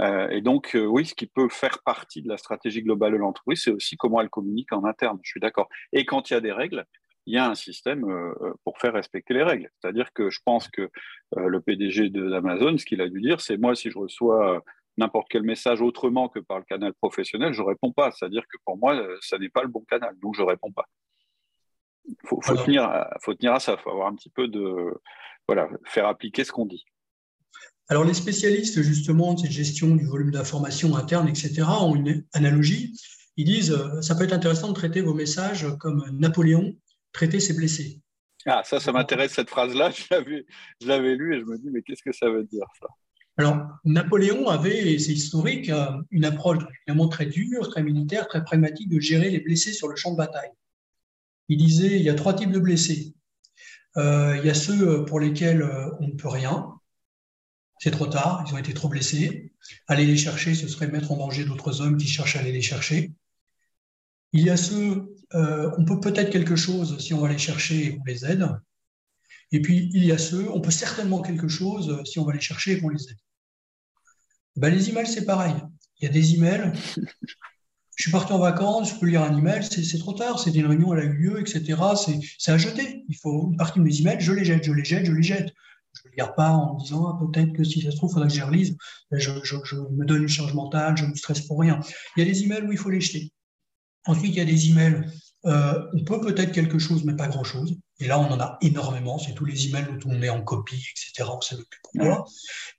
Euh, 0.00 0.28
Et 0.28 0.40
donc, 0.40 0.74
euh, 0.74 0.84
oui, 0.84 1.06
ce 1.06 1.14
qui 1.14 1.26
peut 1.26 1.48
faire 1.48 1.82
partie 1.82 2.22
de 2.22 2.28
la 2.28 2.36
stratégie 2.36 2.82
globale 2.82 3.12
de 3.12 3.18
l'entreprise, 3.18 3.62
c'est 3.64 3.70
aussi 3.70 3.96
comment 3.96 4.20
elle 4.20 4.28
communique 4.28 4.72
en 4.72 4.84
interne. 4.84 5.18
Je 5.22 5.30
suis 5.30 5.40
d'accord. 5.40 5.68
Et 5.92 6.04
quand 6.04 6.30
il 6.30 6.34
y 6.34 6.36
a 6.36 6.40
des 6.40 6.52
règles, 6.52 6.84
il 7.26 7.34
y 7.34 7.38
a 7.38 7.50
un 7.50 7.54
système 7.54 8.04
euh, 8.04 8.32
euh, 8.40 8.54
pour 8.64 8.78
faire 8.78 8.94
respecter 8.94 9.34
les 9.34 9.42
règles. 9.42 9.68
C'est-à-dire 9.80 10.12
que 10.12 10.30
je 10.30 10.40
pense 10.44 10.68
que 10.68 10.82
euh, 10.82 11.48
le 11.48 11.60
PDG 11.60 12.08
d'Amazon, 12.10 12.78
ce 12.78 12.86
qu'il 12.86 13.00
a 13.00 13.08
dû 13.08 13.20
dire, 13.20 13.40
c'est 13.40 13.56
moi, 13.56 13.74
si 13.74 13.90
je 13.90 13.98
reçois 13.98 14.62
n'importe 14.96 15.26
quel 15.28 15.42
message 15.42 15.82
autrement 15.82 16.28
que 16.28 16.38
par 16.38 16.58
le 16.58 16.64
canal 16.64 16.94
professionnel, 16.94 17.52
je 17.52 17.62
ne 17.62 17.66
réponds 17.66 17.92
pas. 17.92 18.12
C'est-à-dire 18.12 18.42
que 18.42 18.56
pour 18.64 18.78
moi, 18.78 19.06
ça 19.20 19.38
n'est 19.38 19.48
pas 19.48 19.62
le 19.62 19.68
bon 19.68 19.84
canal, 19.88 20.16
donc 20.22 20.34
je 20.36 20.42
ne 20.42 20.46
réponds 20.46 20.72
pas. 20.72 20.86
Il 22.08 22.14
faut, 22.24 22.38
tenir, 22.64 22.84
à, 22.84 23.10
faut 23.20 23.34
tenir 23.34 23.52
à 23.52 23.60
ça, 23.60 23.76
il 23.76 23.82
faut 23.82 23.90
avoir 23.90 24.06
un 24.06 24.14
petit 24.14 24.30
peu 24.30 24.46
de... 24.46 24.94
Voilà, 25.48 25.68
faire 25.84 26.06
appliquer 26.06 26.44
ce 26.44 26.52
qu'on 26.52 26.66
dit. 26.66 26.84
Alors 27.88 28.04
les 28.04 28.14
spécialistes 28.14 28.82
justement 28.82 29.34
de 29.34 29.40
cette 29.40 29.52
gestion 29.52 29.94
du 29.94 30.04
volume 30.04 30.32
d'informations 30.32 30.96
internes, 30.96 31.28
etc., 31.28 31.62
ont 31.80 31.94
une 31.94 32.24
analogie. 32.32 32.98
Ils 33.36 33.44
disent, 33.44 33.76
ça 34.00 34.14
peut 34.16 34.24
être 34.24 34.32
intéressant 34.32 34.68
de 34.68 34.72
traiter 34.72 35.02
vos 35.02 35.14
messages 35.14 35.66
comme 35.78 36.04
Napoléon 36.12 36.74
traiter 37.16 37.40
ses 37.40 37.54
blessés. 37.54 38.00
Ah, 38.44 38.62
ça, 38.64 38.78
ça 38.78 38.92
m'intéresse 38.92 39.32
cette 39.32 39.48
phrase-là. 39.48 39.90
Je 40.80 40.86
l'avais 40.86 41.16
lu 41.16 41.34
et 41.34 41.40
je 41.40 41.44
me 41.44 41.58
dis, 41.58 41.70
mais 41.72 41.82
qu'est-ce 41.82 42.02
que 42.02 42.12
ça 42.12 42.28
veut 42.28 42.44
dire 42.44 42.66
ça? 42.78 42.86
Alors, 43.38 43.58
Napoléon 43.84 44.48
avait, 44.48 44.92
et 44.92 44.98
c'est 44.98 45.12
historique, 45.12 45.68
euh, 45.68 45.90
une 46.10 46.24
approche 46.24 46.62
évidemment 46.86 47.08
très 47.08 47.26
dure, 47.26 47.68
très 47.68 47.82
militaire, 47.82 48.28
très 48.28 48.42
pragmatique 48.44 48.88
de 48.88 49.00
gérer 49.00 49.30
les 49.30 49.40
blessés 49.40 49.72
sur 49.72 49.88
le 49.88 49.96
champ 49.96 50.12
de 50.12 50.16
bataille. 50.16 50.50
Il 51.48 51.58
disait, 51.58 51.98
il 51.98 52.02
y 52.02 52.08
a 52.08 52.14
trois 52.14 52.34
types 52.34 52.50
de 52.50 52.58
blessés. 52.58 53.14
Euh, 53.96 54.36
il 54.38 54.46
y 54.46 54.50
a 54.50 54.54
ceux 54.54 55.04
pour 55.04 55.20
lesquels 55.20 55.62
euh, 55.62 55.90
on 56.00 56.08
ne 56.08 56.14
peut 56.14 56.28
rien. 56.28 56.70
C'est 57.78 57.90
trop 57.90 58.06
tard, 58.06 58.44
ils 58.46 58.54
ont 58.54 58.58
été 58.58 58.72
trop 58.72 58.88
blessés. 58.88 59.52
Aller 59.86 60.06
les 60.06 60.16
chercher, 60.16 60.54
ce 60.54 60.68
serait 60.68 60.88
mettre 60.88 61.12
en 61.12 61.16
danger 61.16 61.44
d'autres 61.44 61.80
hommes 61.80 61.96
qui 61.96 62.08
cherchent 62.08 62.36
à 62.36 62.40
aller 62.40 62.52
les 62.52 62.62
chercher. 62.62 63.12
Il 64.32 64.42
y 64.42 64.50
a 64.50 64.56
ceux, 64.56 65.15
euh, 65.34 65.70
on 65.78 65.84
peut 65.84 66.00
peut-être 66.00 66.30
quelque 66.30 66.56
chose 66.56 66.98
si 66.98 67.14
on 67.14 67.20
va 67.20 67.28
les 67.28 67.38
chercher 67.38 67.86
et 67.86 67.96
qu'on 67.96 68.04
les 68.04 68.24
aide. 68.24 68.48
Et 69.52 69.60
puis, 69.60 69.90
il 69.94 70.04
y 70.04 70.12
a 70.12 70.18
ceux, 70.18 70.50
on 70.50 70.60
peut 70.60 70.70
certainement 70.70 71.22
quelque 71.22 71.48
chose 71.48 72.02
si 72.04 72.18
on 72.18 72.24
va 72.24 72.32
les 72.32 72.40
chercher 72.40 72.72
et 72.72 72.80
qu'on 72.80 72.88
les 72.88 73.02
aide. 73.02 73.18
Ben, 74.56 74.72
les 74.72 74.88
emails, 74.88 75.06
c'est 75.06 75.24
pareil. 75.24 75.54
Il 76.00 76.06
y 76.06 76.08
a 76.08 76.12
des 76.12 76.34
emails. 76.34 76.72
Je 77.96 78.02
suis 78.02 78.12
parti 78.12 78.32
en 78.34 78.38
vacances, 78.38 78.92
je 78.92 79.00
peux 79.00 79.06
lire 79.06 79.22
un 79.22 79.36
email, 79.38 79.64
c'est 79.64 79.98
trop 79.98 80.12
tard, 80.12 80.38
c'est 80.38 80.54
une 80.54 80.66
réunion, 80.66 80.92
elle 80.92 81.00
a 81.00 81.04
eu 81.04 81.14
lieu, 81.14 81.40
etc. 81.40 81.80
C'est 82.38 82.52
à 82.52 82.58
jeter. 82.58 83.04
Il 83.08 83.16
faut 83.16 83.48
une 83.50 83.56
partie 83.56 83.78
de 83.78 83.84
mes 83.84 83.98
emails, 84.00 84.20
je 84.20 84.32
les 84.32 84.44
jette, 84.44 84.64
je 84.64 84.72
les 84.72 84.84
jette, 84.84 85.06
je 85.06 85.12
les 85.12 85.22
jette. 85.22 85.50
Je 85.94 86.02
ne 86.04 86.10
les 86.10 86.16
garde 86.16 86.36
pas 86.36 86.50
en 86.50 86.74
me 86.74 86.80
disant 86.80 87.06
ah, 87.06 87.18
peut-être 87.18 87.54
que 87.54 87.64
si 87.64 87.80
ça 87.80 87.90
se 87.90 87.96
trouve, 87.96 88.10
il 88.10 88.14
faudra 88.14 88.28
que 88.28 88.34
je 88.34 88.38
les 88.38 88.44
relise. 88.44 88.76
Je, 89.12 89.30
je, 89.42 89.76
me 89.76 90.04
donne 90.04 90.22
une 90.22 90.28
charge 90.28 90.52
mentale, 90.52 90.94
je 90.98 91.06
me 91.06 91.14
stresse 91.14 91.40
pour 91.40 91.58
rien. 91.58 91.80
Il 92.16 92.24
y 92.24 92.28
a 92.28 92.30
des 92.30 92.42
emails 92.42 92.64
où 92.64 92.72
il 92.72 92.76
faut 92.76 92.90
les 92.90 93.00
jeter. 93.00 93.32
Ensuite, 94.06 94.32
il 94.32 94.38
y 94.38 94.40
a 94.40 94.44
des 94.44 94.70
emails. 94.70 95.04
Euh, 95.44 95.80
on 95.92 96.04
peut 96.04 96.20
peut-être 96.20 96.52
quelque 96.52 96.78
chose, 96.78 97.04
mais 97.04 97.14
pas 97.14 97.28
grand-chose. 97.28 97.76
Et 98.00 98.06
là, 98.06 98.18
on 98.18 98.30
en 98.30 98.40
a 98.40 98.58
énormément. 98.60 99.18
C'est 99.18 99.34
tous 99.34 99.44
les 99.44 99.68
emails 99.68 99.86
où 100.04 100.10
on 100.10 100.18
met 100.18 100.28
en 100.28 100.42
copie, 100.42 100.84
etc. 100.90 101.28
On 101.32 101.40
sait 101.40 101.56
plus 101.56 101.80
pourquoi. 101.82 102.24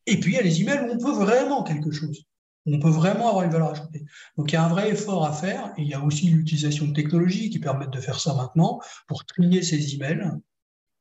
Et 0.06 0.20
puis, 0.20 0.34
il 0.34 0.36
y 0.36 0.40
a 0.40 0.44
les 0.44 0.62
emails 0.62 0.88
où 0.88 0.94
on 0.94 0.98
peut 0.98 1.14
vraiment 1.14 1.64
quelque 1.64 1.92
chose. 1.92 2.24
On 2.66 2.80
peut 2.80 2.90
vraiment 2.90 3.30
avoir 3.30 3.46
une 3.46 3.52
valeur 3.52 3.72
ajoutée. 3.72 4.06
Donc, 4.38 4.52
il 4.52 4.56
y 4.56 4.58
a 4.58 4.66
un 4.66 4.70
vrai 4.70 4.92
effort 4.92 5.26
à 5.26 5.32
faire. 5.32 5.74
Et 5.78 5.84
il 5.84 5.88
y 5.88 5.94
a 5.94 6.04
aussi 6.04 6.30
l'utilisation 6.30 6.88
de 6.88 6.94
technologies 6.94 7.50
qui 7.50 7.60
permettent 7.60 7.94
de 7.94 8.02
faire 8.02 8.20
ça 8.20 8.34
maintenant 8.34 8.80
pour 9.08 9.26
trier 9.26 9.64
ces 9.64 9.96
emails 9.96 10.32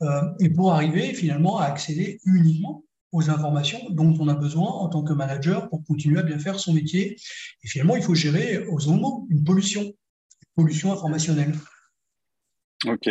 euh, 0.03 0.23
et 0.41 0.51
pour 0.51 0.73
arriver 0.73 1.15
finalement 1.15 1.59
à 1.59 1.65
accéder 1.65 2.21
uniquement 2.25 2.85
aux 3.13 3.31
informations 3.31 3.81
dont 3.91 4.15
on 4.21 4.29
a 4.29 4.35
besoin 4.35 4.69
en 4.69 4.89
tant 4.89 5.03
que 5.03 5.13
manager 5.13 5.69
pour 5.69 5.85
continuer 5.85 6.21
à 6.21 6.23
bien 6.23 6.39
faire 6.39 6.61
son 6.61 6.73
métier. 6.73 7.17
Et 7.65 7.69
finalement, 7.69 7.97
il 7.97 8.03
faut 8.03 8.15
gérer 8.15 8.67
aux 8.67 8.79
moments 8.91 9.27
une 9.31 9.43
pollution 9.43 9.93
pollution 10.57 10.93
informationnelle. 10.93 11.53
Ok, 12.87 13.09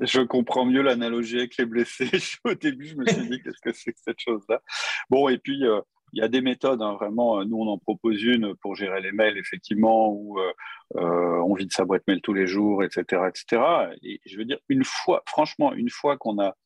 je 0.00 0.20
comprends 0.20 0.64
mieux 0.64 0.82
l'analogie 0.82 1.38
avec 1.38 1.56
les 1.56 1.64
blessés. 1.64 2.10
Au 2.44 2.54
début, 2.54 2.86
je 2.86 2.96
me 2.96 3.06
suis 3.06 3.28
dit 3.28 3.42
qu'est-ce 3.42 3.60
que 3.62 3.72
c'est 3.72 3.92
que 3.92 3.98
cette 4.00 4.20
chose-là? 4.20 4.60
Bon, 5.08 5.28
et 5.28 5.38
puis 5.38 5.64
euh, 5.66 5.80
il 6.12 6.20
y 6.20 6.22
a 6.22 6.28
des 6.28 6.40
méthodes, 6.40 6.82
hein, 6.82 6.94
vraiment. 6.94 7.44
Nous, 7.44 7.56
on 7.56 7.68
en 7.68 7.78
propose 7.78 8.22
une 8.22 8.54
pour 8.56 8.74
gérer 8.74 9.00
les 9.00 9.12
mails, 9.12 9.38
effectivement, 9.38 10.10
où 10.10 10.38
euh, 10.38 10.52
euh, 10.96 11.42
on 11.46 11.54
vide 11.54 11.72
sa 11.72 11.84
boîte 11.84 12.06
mail 12.06 12.20
tous 12.22 12.34
les 12.34 12.46
jours, 12.46 12.82
etc., 12.82 13.22
etc. 13.28 13.62
Et 14.02 14.20
je 14.24 14.36
veux 14.36 14.44
dire, 14.44 14.58
une 14.68 14.84
fois, 14.84 15.22
franchement, 15.26 15.72
une 15.72 15.90
fois 15.90 16.16
qu'on 16.16 16.38
a 16.40 16.56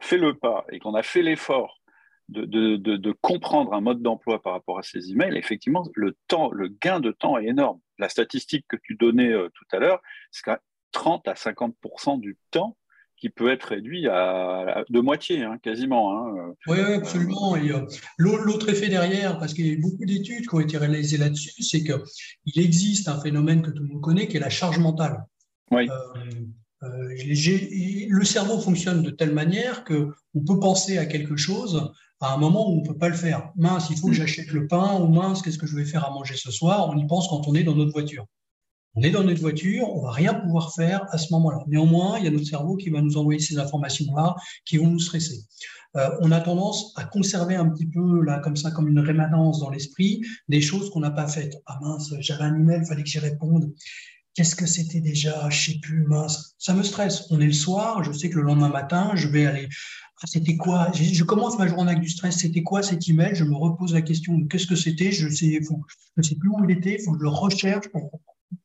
fait 0.00 0.18
le 0.18 0.34
pas 0.34 0.64
et 0.70 0.78
qu'on 0.78 0.94
a 0.94 1.02
fait 1.02 1.22
l'effort 1.22 1.80
de, 2.28 2.44
de, 2.44 2.96
de, 2.96 3.12
comprendre 3.20 3.72
un 3.72 3.80
mode 3.80 4.02
d'emploi 4.02 4.42
par 4.42 4.52
rapport 4.52 4.78
à 4.78 4.82
ces 4.82 5.12
emails, 5.12 5.36
effectivement, 5.36 5.84
le 5.94 6.16
temps, 6.26 6.50
le 6.50 6.68
gain 6.68 7.00
de 7.00 7.12
temps 7.12 7.38
est 7.38 7.46
énorme. 7.46 7.80
La 7.98 8.08
statistique 8.08 8.64
que 8.68 8.76
tu 8.82 8.96
donnais 8.96 9.32
euh, 9.32 9.48
tout 9.54 9.76
à 9.76 9.78
l'heure, 9.78 10.02
c'est 10.32 10.42
qu'à 10.42 10.60
30 10.92 11.28
à 11.28 11.34
50% 11.34 12.20
du 12.20 12.36
temps 12.50 12.76
qui 13.16 13.30
peut 13.30 13.50
être 13.50 13.68
réduit 13.68 14.08
à, 14.08 14.84
de 14.90 15.00
moitié, 15.00 15.42
hein, 15.42 15.58
quasiment. 15.62 16.12
Hein. 16.16 16.54
Oui, 16.66 16.80
absolument. 16.80 17.56
Et 17.56 17.72
euh, 17.72 17.86
l'autre 18.18 18.68
effet 18.68 18.88
derrière, 18.88 19.38
parce 19.38 19.54
qu'il 19.54 19.66
y 19.66 19.70
a 19.70 19.72
eu 19.72 19.80
beaucoup 19.80 20.04
d'études 20.04 20.46
qui 20.46 20.54
ont 20.54 20.60
été 20.60 20.76
réalisées 20.76 21.16
là-dessus, 21.16 21.62
c'est 21.62 21.82
qu'il 21.82 22.62
existe 22.62 23.08
un 23.08 23.18
phénomène 23.20 23.62
que 23.62 23.70
tout 23.70 23.82
le 23.82 23.88
monde 23.88 24.02
connaît, 24.02 24.28
qui 24.28 24.36
est 24.36 24.40
la 24.40 24.50
charge 24.50 24.78
mentale. 24.78 25.24
Oui. 25.70 25.88
Euh, 26.82 27.14
le 28.08 28.24
cerveau 28.24 28.60
fonctionne 28.60 29.02
de 29.02 29.10
telle 29.10 29.32
manière 29.32 29.84
qu'on 29.84 30.44
peut 30.46 30.60
penser 30.60 30.98
à 30.98 31.06
quelque 31.06 31.36
chose 31.36 31.90
à 32.20 32.32
un 32.32 32.36
moment 32.38 32.68
où 32.68 32.72
on 32.74 32.80
ne 32.82 32.86
peut 32.86 32.96
pas 32.96 33.08
le 33.08 33.14
faire. 33.14 33.50
Mince, 33.56 33.88
il 33.90 33.96
faut 33.98 34.08
que 34.08 34.12
mm. 34.12 34.16
j'achète 34.16 34.48
le 34.48 34.66
pain, 34.66 35.00
ou 35.00 35.08
mince, 35.08 35.42
qu'est-ce 35.42 35.58
que 35.58 35.66
je 35.66 35.76
vais 35.76 35.84
faire 35.84 36.04
à 36.04 36.10
manger 36.10 36.34
ce 36.36 36.50
soir? 36.50 36.88
On 36.88 36.96
y 36.96 37.06
pense 37.06 37.28
quand 37.28 37.46
on 37.46 37.54
est 37.54 37.64
dans 37.64 37.74
notre 37.74 37.92
voiture. 37.92 38.26
On 38.94 39.02
est 39.02 39.10
dans 39.10 39.22
notre 39.22 39.40
voiture, 39.40 39.94
on 39.94 40.02
va 40.02 40.10
rien 40.10 40.32
pouvoir 40.32 40.74
faire 40.74 41.04
à 41.10 41.18
ce 41.18 41.30
moment-là. 41.34 41.62
Néanmoins, 41.66 42.18
il 42.18 42.24
y 42.24 42.28
a 42.28 42.30
notre 42.30 42.46
cerveau 42.46 42.76
qui 42.76 42.88
va 42.88 43.02
nous 43.02 43.18
envoyer 43.18 43.38
ces 43.38 43.58
informations-là, 43.58 44.34
qui 44.64 44.78
vont 44.78 44.86
nous 44.86 44.98
stresser. 44.98 45.44
Euh, 45.96 46.08
on 46.20 46.32
a 46.32 46.40
tendance 46.40 46.94
à 46.96 47.04
conserver 47.04 47.56
un 47.56 47.68
petit 47.68 47.86
peu, 47.86 48.22
là, 48.22 48.38
comme 48.38 48.56
ça, 48.56 48.70
comme 48.70 48.88
une 48.88 48.98
rémanence 48.98 49.60
dans 49.60 49.68
l'esprit, 49.68 50.22
des 50.48 50.62
choses 50.62 50.90
qu'on 50.90 51.00
n'a 51.00 51.10
pas 51.10 51.28
faites. 51.28 51.56
Ah 51.66 51.78
mince, 51.82 52.12
j'avais 52.20 52.44
un 52.44 52.54
email, 52.54 52.80
il 52.82 52.86
fallait 52.86 53.02
que 53.02 53.08
j'y 53.08 53.18
réponde. 53.18 53.70
Qu'est-ce 54.36 54.54
que 54.54 54.66
c'était 54.66 55.00
déjà? 55.00 55.48
Je 55.50 55.72
sais 55.72 55.78
plus, 55.78 56.04
mince. 56.06 56.54
Ça 56.58 56.74
me 56.74 56.82
stresse. 56.82 57.26
On 57.30 57.40
est 57.40 57.46
le 57.46 57.52
soir, 57.52 58.04
je 58.04 58.12
sais 58.12 58.28
que 58.28 58.36
le 58.36 58.42
lendemain 58.42 58.68
matin, 58.68 59.12
je 59.14 59.28
vais 59.28 59.46
aller 59.46 59.68
ah, 60.22 60.26
c'était 60.26 60.56
quoi? 60.56 60.90
Je, 60.94 61.24
commence 61.24 61.58
ma 61.58 61.66
journée 61.66 61.90
avec 61.90 62.02
du 62.02 62.08
stress. 62.08 62.38
C'était 62.38 62.62
quoi 62.62 62.82
cet 62.82 63.06
email? 63.06 63.34
Je 63.34 63.44
me 63.44 63.54
repose 63.54 63.92
la 63.92 64.00
question 64.00 64.46
qu'est-ce 64.46 64.66
que 64.66 64.76
c'était? 64.76 65.12
Je 65.12 65.28
sais, 65.28 65.60
je 66.16 66.22
sais 66.22 66.36
plus 66.36 66.48
où 66.48 66.64
il 66.64 66.70
était. 66.70 66.96
Il 66.98 67.04
faut 67.04 67.12
que 67.12 67.18
je 67.18 67.24
le 67.24 67.28
recherche 67.28 67.88
pour, 67.88 68.10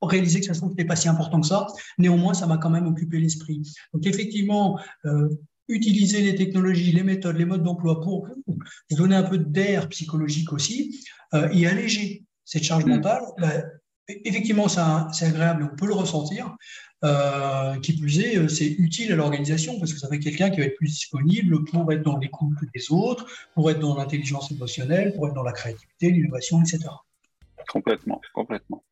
réaliser 0.01 0.39
que 0.39 0.45
ça 0.45 0.53
ce 0.53 0.63
n'était 0.63 0.85
pas 0.85 0.95
si 0.95 1.09
important 1.09 1.41
que 1.41 1.47
ça. 1.47 1.67
Néanmoins, 1.97 2.33
ça 2.33 2.47
m'a 2.47 2.57
quand 2.57 2.69
même 2.69 2.87
occupé 2.87 3.19
l'esprit. 3.19 3.61
Donc 3.93 4.05
effectivement, 4.07 4.79
euh, 5.05 5.27
utiliser 5.67 6.21
les 6.21 6.35
technologies, 6.35 6.93
les 6.93 7.03
méthodes, 7.03 7.35
les 7.35 7.45
modes 7.45 7.63
d'emploi 7.63 7.99
pour 7.99 8.29
donner 8.91 9.15
un 9.15 9.23
peu 9.23 9.37
d'air 9.37 9.89
psychologique 9.89 10.53
aussi 10.53 11.03
euh, 11.33 11.49
et 11.51 11.67
alléger 11.67 12.23
cette 12.45 12.63
charge 12.63 12.85
mmh. 12.85 12.89
mentale. 12.89 13.23
Bah, 13.39 13.63
effectivement, 14.25 14.67
c'est 14.67 15.25
agréable, 15.25 15.69
on 15.71 15.75
peut 15.75 15.87
le 15.87 15.93
ressentir. 15.93 16.55
Euh, 17.03 17.79
qui 17.79 17.97
plus 17.97 18.19
est, 18.19 18.37
euh, 18.37 18.47
c'est 18.47 18.67
utile 18.67 19.11
à 19.11 19.15
l'organisation 19.15 19.79
parce 19.79 19.91
que 19.91 19.97
ça 19.97 20.07
fait 20.07 20.19
quelqu'un 20.19 20.51
qui 20.51 20.59
va 20.59 20.67
être 20.67 20.75
plus 20.75 20.89
disponible 20.89 21.63
pour 21.63 21.91
être 21.91 22.03
dans 22.03 22.19
l'écoute 22.19 22.59
des 22.75 22.91
autres, 22.91 23.25
pour 23.55 23.71
être 23.71 23.79
dans 23.79 23.97
l'intelligence 23.97 24.51
émotionnelle, 24.51 25.11
pour 25.15 25.27
être 25.27 25.33
dans 25.33 25.41
la 25.41 25.51
créativité, 25.51 26.11
l'innovation, 26.11 26.61
etc. 26.61 26.89
Complètement, 27.67 28.21
complètement. 28.35 28.83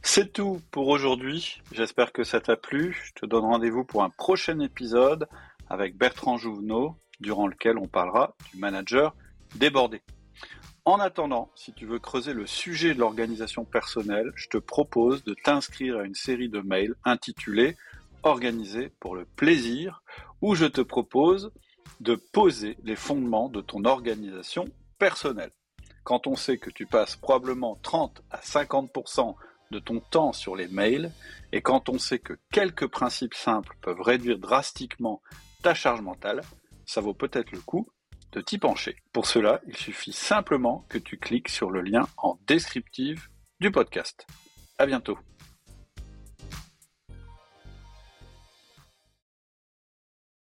C'est 0.00 0.32
tout 0.32 0.60
pour 0.70 0.86
aujourd'hui. 0.86 1.60
J'espère 1.72 2.12
que 2.12 2.22
ça 2.22 2.40
t'a 2.40 2.56
plu. 2.56 2.96
Je 3.04 3.20
te 3.20 3.26
donne 3.26 3.44
rendez-vous 3.44 3.84
pour 3.84 4.04
un 4.04 4.10
prochain 4.10 4.60
épisode 4.60 5.26
avec 5.68 5.96
Bertrand 5.96 6.36
Jouvenot, 6.36 6.94
durant 7.18 7.48
lequel 7.48 7.78
on 7.78 7.88
parlera 7.88 8.36
du 8.52 8.60
manager 8.60 9.16
débordé. 9.56 10.02
En 10.86 11.00
attendant, 11.00 11.50
si 11.54 11.72
tu 11.72 11.86
veux 11.86 11.98
creuser 11.98 12.34
le 12.34 12.46
sujet 12.46 12.92
de 12.92 12.98
l'organisation 12.98 13.64
personnelle, 13.64 14.32
je 14.36 14.48
te 14.48 14.58
propose 14.58 15.24
de 15.24 15.32
t'inscrire 15.32 15.98
à 15.98 16.04
une 16.04 16.14
série 16.14 16.50
de 16.50 16.60
mails 16.60 16.94
intitulée 17.04 17.76
Organisé 18.22 18.90
pour 19.00 19.16
le 19.16 19.26
plaisir, 19.26 20.02
où 20.40 20.54
je 20.54 20.64
te 20.64 20.80
propose 20.80 21.52
de 22.00 22.14
poser 22.14 22.78
les 22.82 22.96
fondements 22.96 23.50
de 23.50 23.60
ton 23.60 23.84
organisation 23.84 24.66
personnelle. 24.98 25.52
Quand 26.04 26.26
on 26.26 26.34
sait 26.34 26.56
que 26.56 26.70
tu 26.70 26.86
passes 26.86 27.16
probablement 27.16 27.78
30 27.82 28.22
à 28.30 28.38
50% 28.38 29.34
de 29.70 29.78
ton 29.78 30.00
temps 30.00 30.32
sur 30.32 30.56
les 30.56 30.68
mails, 30.68 31.12
et 31.52 31.60
quand 31.60 31.90
on 31.90 31.98
sait 31.98 32.18
que 32.18 32.38
quelques 32.50 32.86
principes 32.86 33.34
simples 33.34 33.76
peuvent 33.82 34.00
réduire 34.00 34.38
drastiquement 34.38 35.22
ta 35.62 35.74
charge 35.74 36.00
mentale, 36.00 36.42
ça 36.86 37.02
vaut 37.02 37.14
peut-être 37.14 37.52
le 37.52 37.60
coup 37.60 37.88
de 38.34 38.40
t'y 38.40 38.58
pencher. 38.58 38.96
Pour 39.12 39.26
cela, 39.26 39.60
il 39.66 39.76
suffit 39.76 40.12
simplement 40.12 40.84
que 40.88 40.98
tu 40.98 41.16
cliques 41.16 41.48
sur 41.48 41.70
le 41.70 41.80
lien 41.80 42.06
en 42.16 42.38
descriptive 42.46 43.28
du 43.60 43.70
podcast. 43.70 44.26
À 44.78 44.86
bientôt. 44.86 45.18